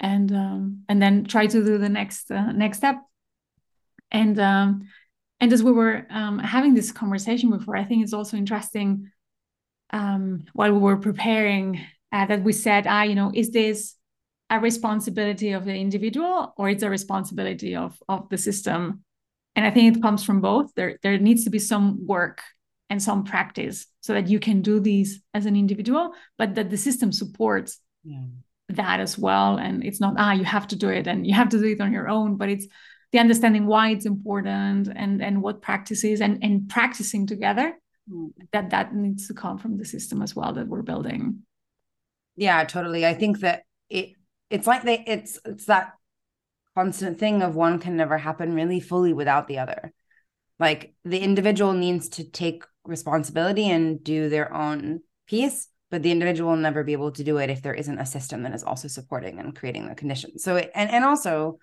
[0.00, 2.96] and um, and then try to do the next uh, next step.
[4.10, 4.88] And um,
[5.40, 9.10] and as we were um, having this conversation before, I think it's also interesting
[9.90, 11.80] um, while we were preparing
[12.12, 13.96] uh, that we said, ah, you know, is this
[14.50, 19.04] a responsibility of the individual or it's a responsibility of of the system?
[19.54, 20.72] And I think it comes from both.
[20.74, 22.42] There there needs to be some work
[22.88, 26.76] and some practice so that you can do these as an individual, but that the
[26.76, 28.24] system supports yeah.
[28.68, 29.56] that as well.
[29.56, 31.80] And it's not ah, you have to do it and you have to do it
[31.80, 32.66] on your own, but it's
[33.12, 37.74] the understanding why it's important and and what practices and and practicing together
[38.10, 38.30] mm.
[38.52, 41.42] that that needs to come from the system as well that we're building
[42.36, 44.14] yeah totally i think that it
[44.50, 45.92] it's like they it's it's that
[46.74, 49.92] constant thing of one can never happen really fully without the other
[50.58, 56.50] like the individual needs to take responsibility and do their own piece but the individual
[56.50, 58.88] will never be able to do it if there isn't a system that is also
[58.88, 61.58] supporting and creating the conditions so and and also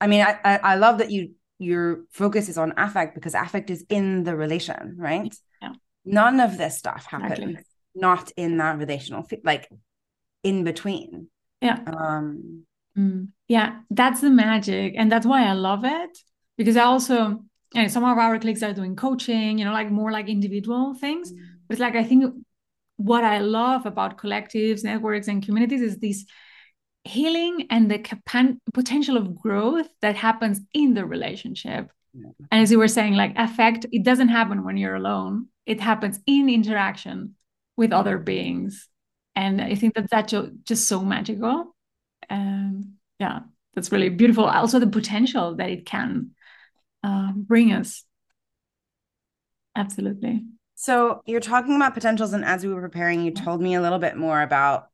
[0.00, 3.70] I mean, I, I, I love that you your focus is on affect because affect
[3.70, 5.34] is in the relation, right?
[5.60, 5.72] Yeah.
[6.04, 7.64] None of this stuff happens exactly.
[7.96, 9.68] not in that relational, like
[10.42, 11.28] in between.
[11.60, 11.80] Yeah.
[11.86, 12.64] Um.
[12.98, 13.28] Mm.
[13.46, 16.18] Yeah, that's the magic, and that's why I love it
[16.56, 17.44] because I also
[17.74, 21.32] and some of our colleagues are doing coaching, you know, like more like individual things.
[21.32, 21.38] Mm.
[21.66, 22.34] But it's like I think
[22.96, 26.24] what I love about collectives, networks, and communities is this
[27.04, 31.90] healing and the capan- potential of growth that happens in the relationship.
[32.12, 32.30] Yeah.
[32.50, 35.46] And as you were saying, like affect, it doesn't happen when you're alone.
[35.64, 37.34] It happens in interaction
[37.76, 38.88] with other beings.
[39.36, 40.34] And I think that that's
[40.64, 41.74] just so magical.
[42.30, 43.40] Um, yeah,
[43.74, 44.44] that's really beautiful.
[44.44, 46.30] Also, the potential that it can
[47.02, 48.04] uh, bring us.
[49.76, 50.44] Absolutely.
[50.74, 53.98] So you're talking about potentials, and as we were preparing, you told me a little
[53.98, 54.88] bit more about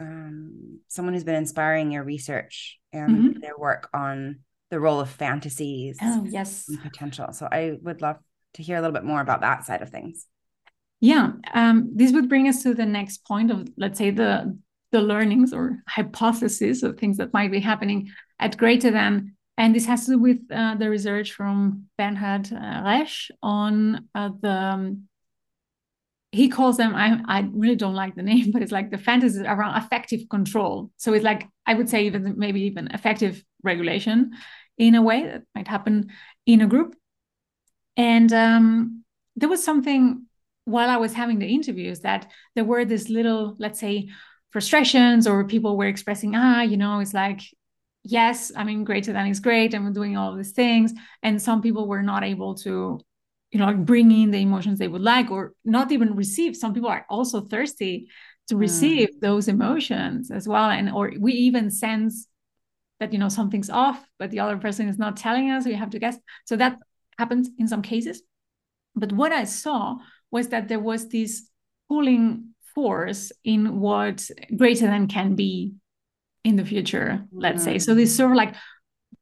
[0.00, 3.40] um, someone who's been inspiring your research and mm-hmm.
[3.40, 4.40] their work on
[4.70, 8.16] the role of fantasies oh yes and potential so i would love
[8.54, 10.26] to hear a little bit more about that side of things
[11.00, 14.56] yeah um, this would bring us to the next point of let's say the
[14.92, 19.32] the learnings or hypotheses of things that might be happening at Greaterthan.
[19.56, 24.30] And this has to do with uh, the research from Bernhard uh, Resch on uh,
[24.40, 25.08] the um,
[26.32, 29.42] he calls them I, I really don't like the name but it's like the fantasies
[29.42, 30.90] around affective control.
[30.96, 34.32] So it's like i would say even maybe even affective regulation
[34.78, 36.10] in a way that might happen
[36.46, 36.96] in a group.
[37.96, 39.04] And um,
[39.36, 40.26] there was something
[40.64, 44.08] while i was having the interviews that there were this little let's say
[44.50, 47.40] frustrations or people were expressing ah you know it's like
[48.02, 50.92] yes i mean Greaterthan is great and we're doing all these things
[51.22, 53.00] and some people were not able to
[53.50, 56.72] you know like bring in the emotions they would like or not even receive some
[56.72, 58.08] people are also thirsty
[58.48, 58.60] to hmm.
[58.60, 59.20] receive mm.
[59.20, 62.26] those emotions as well and or we even sense
[63.00, 65.90] that you know something's off but the other person is not telling us we have
[65.90, 66.76] to guess so that
[67.18, 68.22] happens in some cases
[68.94, 69.96] but what i saw
[70.30, 71.48] was that there was this
[71.88, 75.74] pulling force in what Greaterthan can be
[76.44, 77.64] in the future let's mm.
[77.64, 78.54] say so this sort of like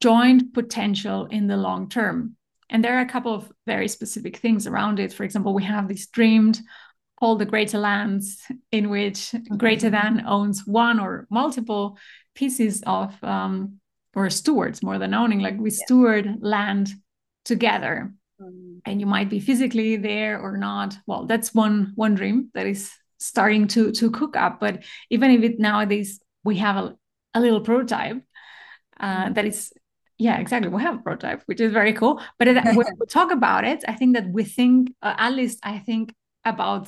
[0.00, 2.36] joint potential in the long term
[2.70, 5.12] and there are a couple of very specific things around it.
[5.12, 6.60] For example, we have this dreamed
[7.18, 8.40] called the greater lands,
[8.70, 11.98] in which Greaterthan owns one or multiple
[12.34, 13.80] pieces of um,
[14.14, 16.90] or stewards more than owning, like we steward land
[17.44, 18.12] together.
[18.40, 18.80] Mm.
[18.84, 20.96] And you might be physically there or not.
[21.06, 24.60] Well, that's one one dream that is starting to to cook up.
[24.60, 26.96] But even if it nowadays we have a,
[27.34, 28.22] a little prototype
[29.00, 29.34] uh, mm.
[29.34, 29.72] that is
[30.18, 33.64] yeah exactly we have a prototype which is very cool but when we talk about
[33.64, 36.14] it i think that we think uh, at least i think
[36.44, 36.84] about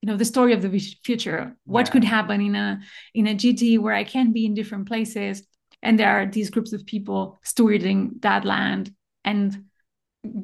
[0.00, 1.92] you know the story of the future what yeah.
[1.92, 2.80] could happen in a
[3.14, 5.42] in a gt where i can be in different places
[5.82, 8.94] and there are these groups of people stewarding that land
[9.24, 9.64] and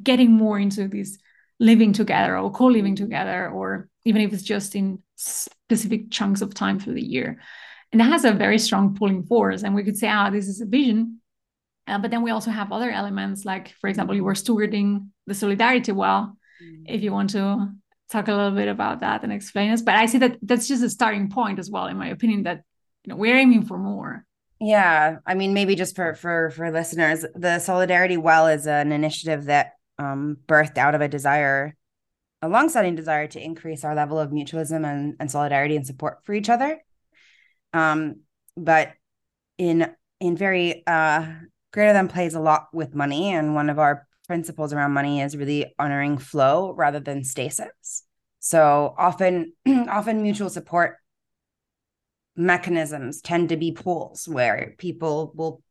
[0.03, 1.17] getting more into this
[1.59, 6.79] living together or co-living together or even if it's just in specific chunks of time
[6.79, 7.39] through the year
[7.91, 10.47] and it has a very strong pulling force and we could say ah oh, this
[10.47, 11.19] is a vision
[11.89, 15.33] uh, but then we also have other elements, like, for example, you were stewarding the
[15.33, 16.37] solidarity well.
[16.63, 16.83] Mm.
[16.87, 17.69] If you want to
[18.11, 20.83] talk a little bit about that and explain us, but I see that that's just
[20.83, 22.61] a starting point as well, in my opinion, that
[23.03, 24.25] you know we're aiming for more.
[24.61, 29.45] Yeah, I mean, maybe just for for for listeners, the solidarity well is an initiative
[29.45, 31.75] that um, birthed out of a desire,
[32.41, 36.33] a long-standing desire to increase our level of mutualism and, and solidarity and support for
[36.33, 36.81] each other.
[37.73, 38.21] Um,
[38.55, 38.93] but
[39.57, 41.25] in in very uh,
[41.73, 43.31] Greaterthan plays a lot with money.
[43.31, 48.03] And one of our principles around money is really honoring flow rather than stasis.
[48.39, 50.97] So often, often mutual support
[52.35, 55.61] mechanisms tend to be pools where people will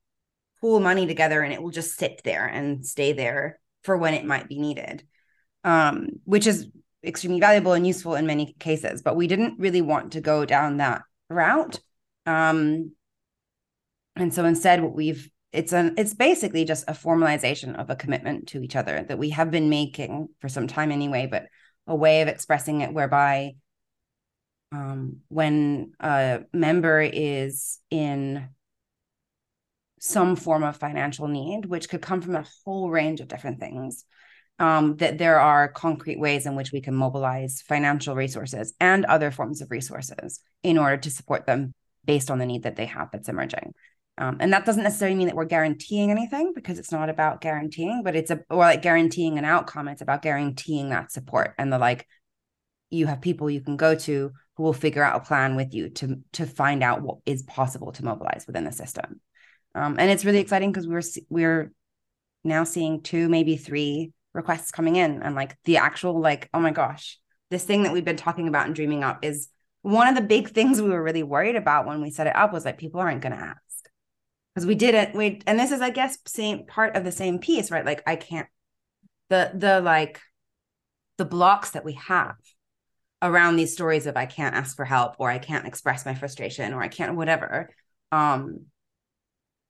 [0.60, 4.24] pool money together and it will just sit there and stay there for when it
[4.24, 5.02] might be needed
[5.68, 6.66] um, which is
[7.04, 10.78] extremely valuable and useful in many cases but we didn't really want to go down
[10.78, 11.78] that route.
[12.26, 12.92] Um,
[14.16, 18.48] and so instead what we've it's an it's basically just a formalization of a commitment
[18.48, 21.46] to each other that we have been making for some time anyway but
[21.86, 23.52] a way of expressing it whereby
[24.72, 28.48] um, when a member is in
[30.00, 34.04] some form of financial need, which could come from a whole range of different things,
[34.58, 39.30] um, that there are concrete ways in which we can mobilize financial resources and other
[39.30, 43.08] forms of resources in order to support them based on the need that they have
[43.12, 43.74] that's emerging.
[44.16, 48.02] Um, and that doesn't necessarily mean that we're guaranteeing anything because it's not about guaranteeing,
[48.02, 49.86] but it's a or like guaranteeing an outcome.
[49.86, 52.06] It's about guaranteeing that support and the like.
[52.90, 55.90] You have people you can go to who will figure out a plan with you
[55.90, 59.20] to to find out what is possible to mobilize within the system.
[59.76, 61.72] Um, and it's really exciting because we're we're
[62.42, 66.70] now seeing two, maybe three requests coming in, and like the actual like, oh my
[66.70, 67.18] gosh,
[67.50, 69.48] this thing that we've been talking about and dreaming up is
[69.82, 72.52] one of the big things we were really worried about when we set it up
[72.52, 73.88] was like people aren't going to ask
[74.54, 77.70] because we didn't We and this is, I guess, same part of the same piece,
[77.70, 77.84] right?
[77.84, 78.48] Like I can't
[79.30, 80.20] the the like
[81.16, 82.36] the blocks that we have
[83.20, 86.72] around these stories of I can't ask for help or I can't express my frustration
[86.72, 87.70] or I can't whatever.
[88.12, 88.66] Um,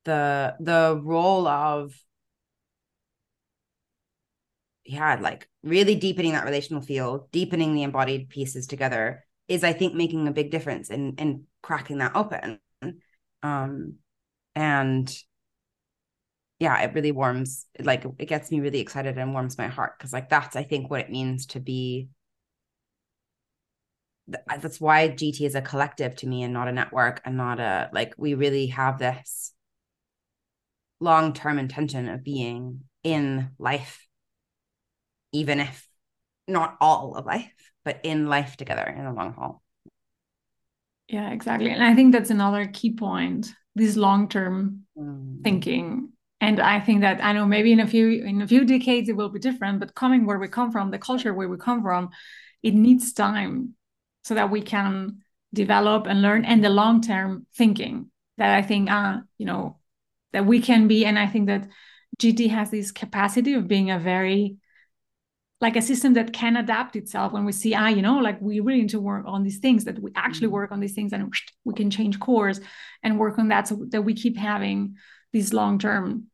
[0.04, 1.94] the the role of
[4.88, 9.94] yeah like really deepening that relational field deepening the embodied pieces together is i think
[9.94, 12.58] making a big difference in in cracking that open.
[13.42, 13.96] Um
[14.54, 15.14] and
[16.58, 20.12] yeah it really warms like it gets me really excited and warms my heart because
[20.12, 22.08] like that's i think what it means to be
[24.46, 27.90] that's why gt is a collective to me and not a network and not a
[27.92, 29.52] like we really have this
[31.00, 34.07] long term intention of being in life,
[35.32, 35.86] even if
[36.46, 37.52] not all of life,
[37.84, 39.62] but in life together in the long haul.
[41.08, 41.70] Yeah, exactly.
[41.70, 45.42] And I think that's another key point this long term mm.
[45.42, 46.10] thinking.
[46.40, 49.16] And I think that I know maybe in a few in a few decades it
[49.16, 52.10] will be different, but coming where we come from, the culture where we come from,
[52.62, 53.74] it needs time
[54.22, 55.18] so that we can
[55.54, 59.78] develop and learn and the long term thinking that I think uh, you know,
[60.32, 61.68] that we can be and i think that
[62.18, 64.56] gt has this capacity of being a very
[65.60, 68.60] like a system that can adapt itself when we see ah you know like we
[68.60, 70.54] really need to work on these things that we actually mm-hmm.
[70.54, 71.32] work on these things and
[71.64, 72.60] we can change course
[73.02, 74.96] and work on that so that we keep having
[75.32, 76.24] this long term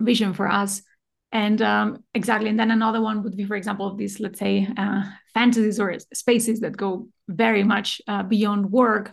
[0.00, 0.82] vision for us.
[1.30, 2.48] And um, exactly.
[2.48, 5.02] And then another one would be for example these let's say uh,
[5.34, 9.12] fantasies or spaces that go very much uh, beyond work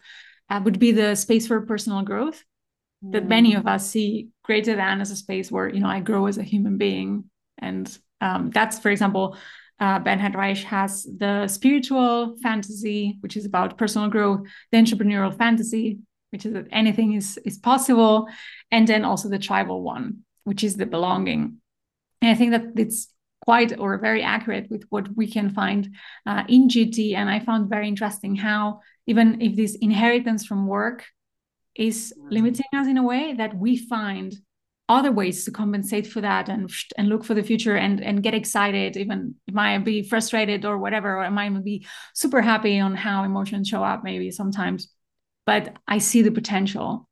[0.49, 2.43] uh, would be the space for personal growth
[3.03, 6.37] that many of us see Greaterthan as a space where you know I grow as
[6.37, 9.37] a human being, and um, that's for example.
[9.79, 14.41] Uh, Bernhard Resch has the spiritual fantasy, which is about personal growth,
[14.71, 15.97] the entrepreneurial fantasy,
[16.29, 18.27] which is that anything is is possible,
[18.69, 21.57] and then also the tribal one, which is the belonging.
[22.21, 23.07] And I think that it's
[23.41, 25.95] quite or very accurate with what we can find
[26.25, 27.15] uh, in GT.
[27.15, 31.05] And I found very interesting how even if this inheritance from work
[31.75, 34.35] is limiting us in a way that we find
[34.89, 38.33] other ways to compensate for that and and look for the future and and get
[38.33, 42.95] excited even it might be frustrated or whatever or I might be super happy on
[42.95, 44.89] how emotions show up maybe sometimes
[45.45, 47.07] but I see the potential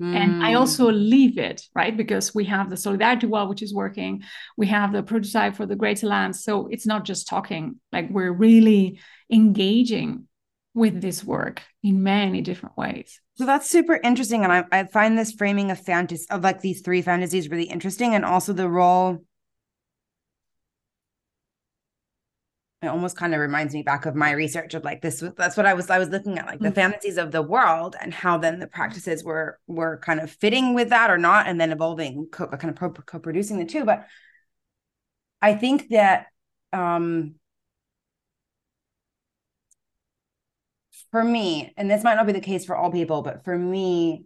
[0.00, 0.14] mm.
[0.14, 0.58] and I hmm.
[0.58, 4.22] also leave it right because we have the solidarity well which is working
[4.56, 8.32] we have the prototype for the greater land so it's not just talking like we're
[8.32, 9.00] really
[9.30, 10.28] engaging
[10.74, 13.20] with this work in many different ways.
[13.36, 14.44] So that's super interesting.
[14.44, 18.14] And I, I find this framing of fantasy of like these three fantasies really interesting.
[18.14, 19.24] And also the role.
[22.80, 25.24] It almost kind of reminds me back of my research of like this.
[25.38, 26.74] That's what I was I was looking at, like the mm-hmm.
[26.74, 30.90] fantasies of the world and how then the practices were were kind of fitting with
[30.90, 33.84] that or not, and then evolving, co- kind of co-producing the two.
[33.84, 34.06] But
[35.40, 36.26] I think that
[36.74, 37.36] um
[41.14, 44.24] for me, and this might not be the case for all people, but for me,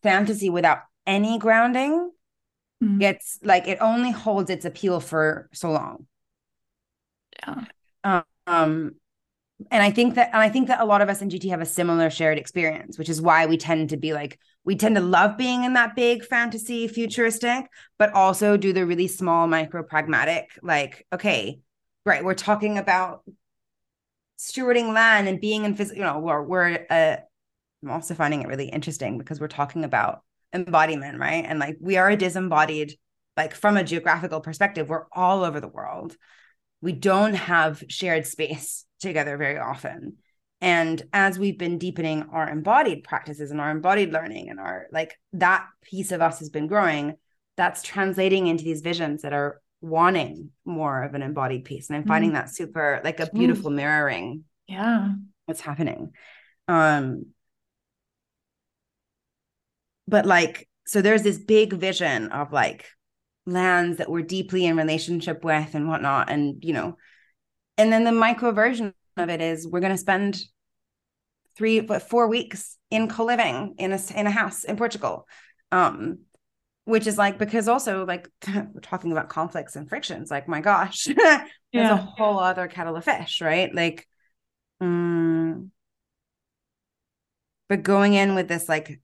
[0.00, 2.12] fantasy without any grounding
[2.80, 2.98] mm-hmm.
[2.98, 6.06] gets like it only holds its appeal for so long.
[7.40, 8.22] Yeah.
[8.46, 8.94] Um,
[9.68, 11.60] and I think that and I think that a lot of us in GT have
[11.60, 15.02] a similar shared experience, which is why we tend to be like we tend to
[15.02, 17.66] love being in that big fantasy futuristic,
[17.98, 21.58] but also do the really small micro pragmatic, like, okay,
[22.06, 23.24] right, we're talking about
[24.42, 27.16] stewarding land and being in physical, you know, we're, we're uh,
[27.82, 30.22] I'm also finding it really interesting because we're talking about
[30.52, 31.44] embodiment, right?
[31.46, 32.96] And like we are a disembodied,
[33.36, 36.16] like from a geographical perspective, we're all over the world.
[36.80, 40.18] We don't have shared space together very often.
[40.60, 45.18] And as we've been deepening our embodied practices and our embodied learning and our like
[45.32, 47.14] that piece of us has been growing,
[47.56, 51.90] that's translating into these visions that are wanting more of an embodied piece.
[51.90, 52.34] And I'm finding mm.
[52.34, 53.74] that super like a beautiful mm.
[53.74, 54.44] mirroring.
[54.66, 55.10] Yeah.
[55.46, 56.12] What's happening.
[56.68, 57.26] Um
[60.08, 62.86] but like so there's this big vision of like
[63.46, 66.96] lands that we're deeply in relationship with and whatnot and you know
[67.76, 70.40] and then the micro version of it is we're going to spend
[71.56, 75.26] three but four weeks in co-living in a in a house in portugal
[75.72, 76.18] um
[76.84, 81.04] which is like because also like we're talking about conflicts and frictions like my gosh
[81.16, 81.92] there's yeah.
[81.92, 83.74] a whole other kettle of fish right?
[83.74, 84.06] Like
[84.80, 85.70] um
[87.68, 89.00] but going in with this like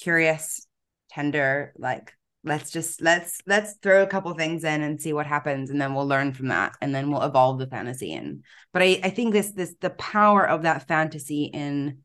[0.00, 0.66] curious,
[1.10, 5.70] tender, like let's just let's let's throw a couple things in and see what happens
[5.70, 8.42] and then we'll learn from that and then we'll evolve the fantasy in.
[8.72, 11.98] But i i think this this the power of that fantasy in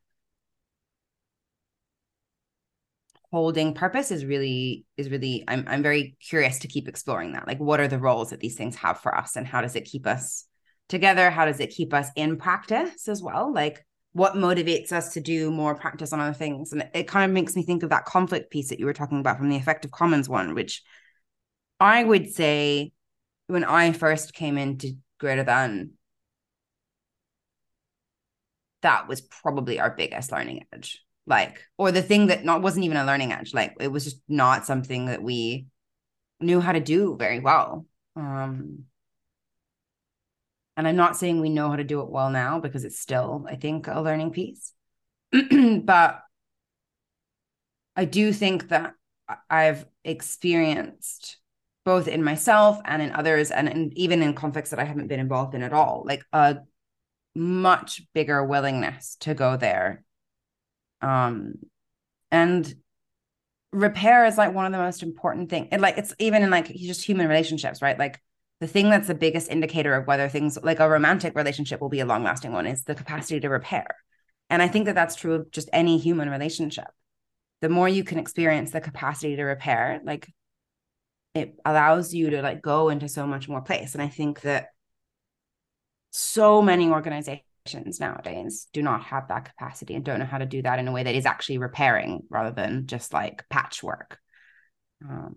[3.34, 7.60] holding purpose is really is really i'm i'm very curious to keep exploring that like
[7.60, 10.06] what are the roles that these things have for us and how does it keep
[10.06, 10.46] us
[10.88, 15.22] together how does it keep us in practice as well like what motivates us to
[15.22, 16.72] do more practice on other things.
[16.72, 19.20] And it kind of makes me think of that conflict piece that you were talking
[19.20, 20.84] about from the affective commons one, which
[21.80, 22.92] I would say
[23.48, 25.90] when I first came into Greaterthan,
[28.84, 31.02] that was probably our biggest learning edge.
[31.26, 33.54] Like, or the thing that not wasn't even a learning edge.
[33.54, 35.68] Like it was just not something that we
[36.40, 37.86] knew how to do very well.
[38.16, 38.86] Um
[40.76, 43.46] and I'm not saying we know how to do it well now because it's still,
[43.48, 44.74] I think, a learning piece.
[45.32, 46.22] but
[47.96, 48.96] I do think that
[49.50, 51.38] I've experienced
[51.86, 55.20] both in myself and in others, and in, even in conflicts that I haven't been
[55.20, 56.60] involved in at all, like a
[57.36, 60.04] much bigger willingness to go there.
[61.04, 61.56] Um,
[62.32, 62.74] and
[63.72, 65.68] repair is like one of the most important things.
[65.72, 67.97] And like it's even in like just human relationships, right?
[67.97, 68.22] Like
[68.60, 71.99] the thing that's the biggest indicator of whether things like a romantic relationship will be
[71.99, 73.88] a long lasting one is the capacity to repair.
[74.49, 76.88] And I think that that's true of just any human relationship.
[77.62, 80.32] The more you can experience the capacity to repair, like
[81.34, 83.93] it allows you to like go into so much more place.
[83.93, 84.68] And I think that
[86.12, 87.43] so many organizations
[87.99, 90.91] nowadays do not have that capacity and don't know how to do that in a
[90.91, 94.20] way that is actually repairing rather than just like patchwork.
[95.07, 95.36] Um,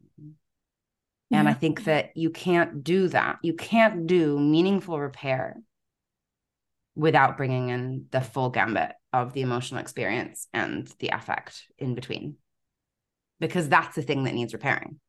[1.31, 3.39] and I think that you can't do that.
[3.43, 5.57] You can't do meaningful repair
[6.95, 12.37] without bringing in the full gambit of the emotional experience and the affect in between,
[13.41, 15.01] because that's the thing that needs repairing.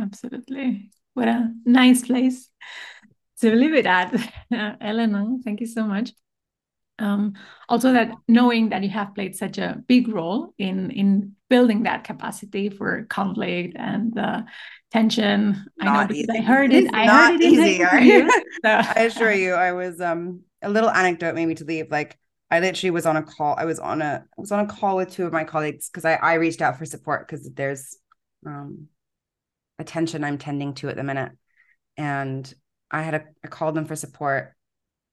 [0.00, 0.90] Absolutely.
[1.14, 2.48] What a nice place
[3.40, 4.14] to leave it at.
[4.80, 6.12] Elena, thank you so much.
[6.98, 7.34] Um,
[7.68, 12.04] also, that knowing that you have played such a big role in in building that
[12.04, 14.42] capacity for conflict and uh,
[14.92, 15.64] tension.
[15.78, 16.84] Not I know I heard it.
[16.84, 17.84] It's I not heard it easy.
[17.84, 18.68] I, so.
[19.00, 21.90] I assure you, I was um a little anecdote made me to leave.
[21.90, 22.18] Like
[22.50, 23.54] I literally was on a call.
[23.56, 26.04] I was on a I was on a call with two of my colleagues because
[26.04, 27.96] I I reached out for support because there's
[28.46, 28.88] um
[29.78, 31.32] attention I'm tending to at the minute,
[31.96, 32.52] and
[32.90, 34.54] I had a I called them for support,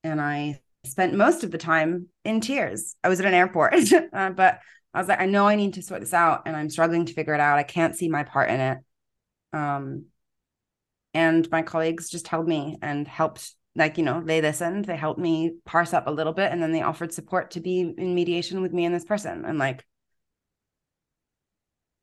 [0.03, 2.95] and I spent most of the time in tears.
[3.03, 3.75] I was at an airport,
[4.13, 4.59] uh, but
[4.93, 7.13] I was like, I know I need to sort this out, and I'm struggling to
[7.13, 7.59] figure it out.
[7.59, 8.77] I can't see my part in it.
[9.53, 10.05] Um,
[11.13, 13.53] and my colleagues just held me and helped.
[13.75, 14.85] Like you know, they listened.
[14.85, 17.81] They helped me parse up a little bit, and then they offered support to be
[17.81, 19.45] in mediation with me and this person.
[19.45, 19.85] And like,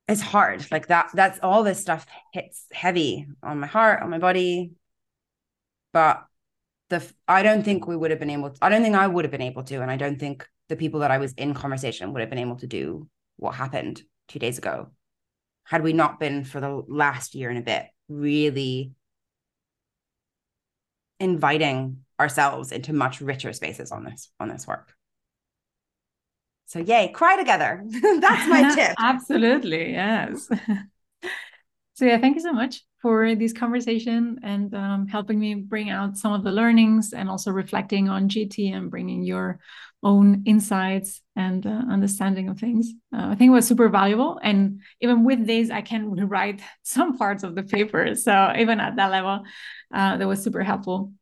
[0.07, 0.67] it's hard.
[0.71, 1.11] Like that.
[1.15, 4.73] That's all this stuff hits heavy on my heart, on my body.
[5.95, 6.27] But
[6.91, 9.25] the I don't think we would have been able to, I don't think I would
[9.25, 12.13] have been able to and I don't think the people that I was in conversation
[12.13, 14.89] would have been able to do what happened 2 days ago.
[15.65, 18.93] Had we not been for the last year and a bit really
[21.21, 24.95] inviting ourselves into much richer spaces on this on this work.
[26.67, 27.85] So yay cry together.
[28.21, 28.97] That's my tip.
[28.99, 30.49] Absolutely yes.
[31.97, 36.17] So yeah thank you so much for this conversation and um, helping me bring out
[36.17, 39.59] some of the learnings and also reflecting on GT and bringing your
[40.03, 42.95] own insights and uh, understanding of things.
[43.15, 44.41] Uh, I think it was super valuable.
[44.43, 48.15] And even with this, I can rewrite some parts of the paper.
[48.15, 49.43] So even at that level,
[49.93, 51.13] uh, that was super helpful.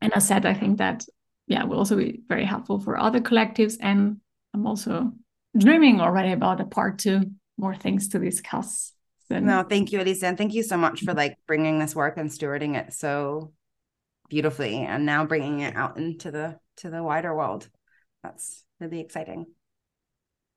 [0.00, 1.04] And as said, I think that,
[1.46, 3.76] yeah, will also be very helpful for other collectives.
[3.80, 4.16] And
[4.54, 5.12] I'm also
[5.58, 8.94] dreaming already about a part two, more things to discuss.
[9.32, 9.46] Then.
[9.46, 12.30] No, thank you, Alicia, and thank you so much for like bringing this work and
[12.30, 13.52] stewarding it so
[14.28, 17.68] beautifully, and now bringing it out into the to the wider world.
[18.22, 19.46] That's really exciting.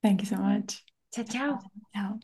[0.04, 0.84] Thank you so much.
[1.14, 1.60] Ciao, ciao.
[1.96, 2.20] Ciao.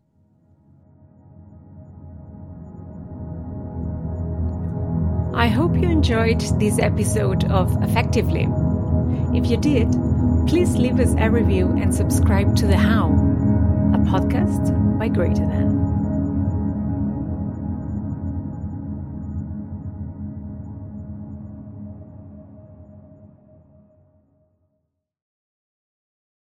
[5.34, 8.46] I hope you enjoyed this episode of Affectively.
[9.36, 9.90] If you did,
[10.48, 15.91] please leave us a review and subscribe to The How, a podcast by Greaterthan.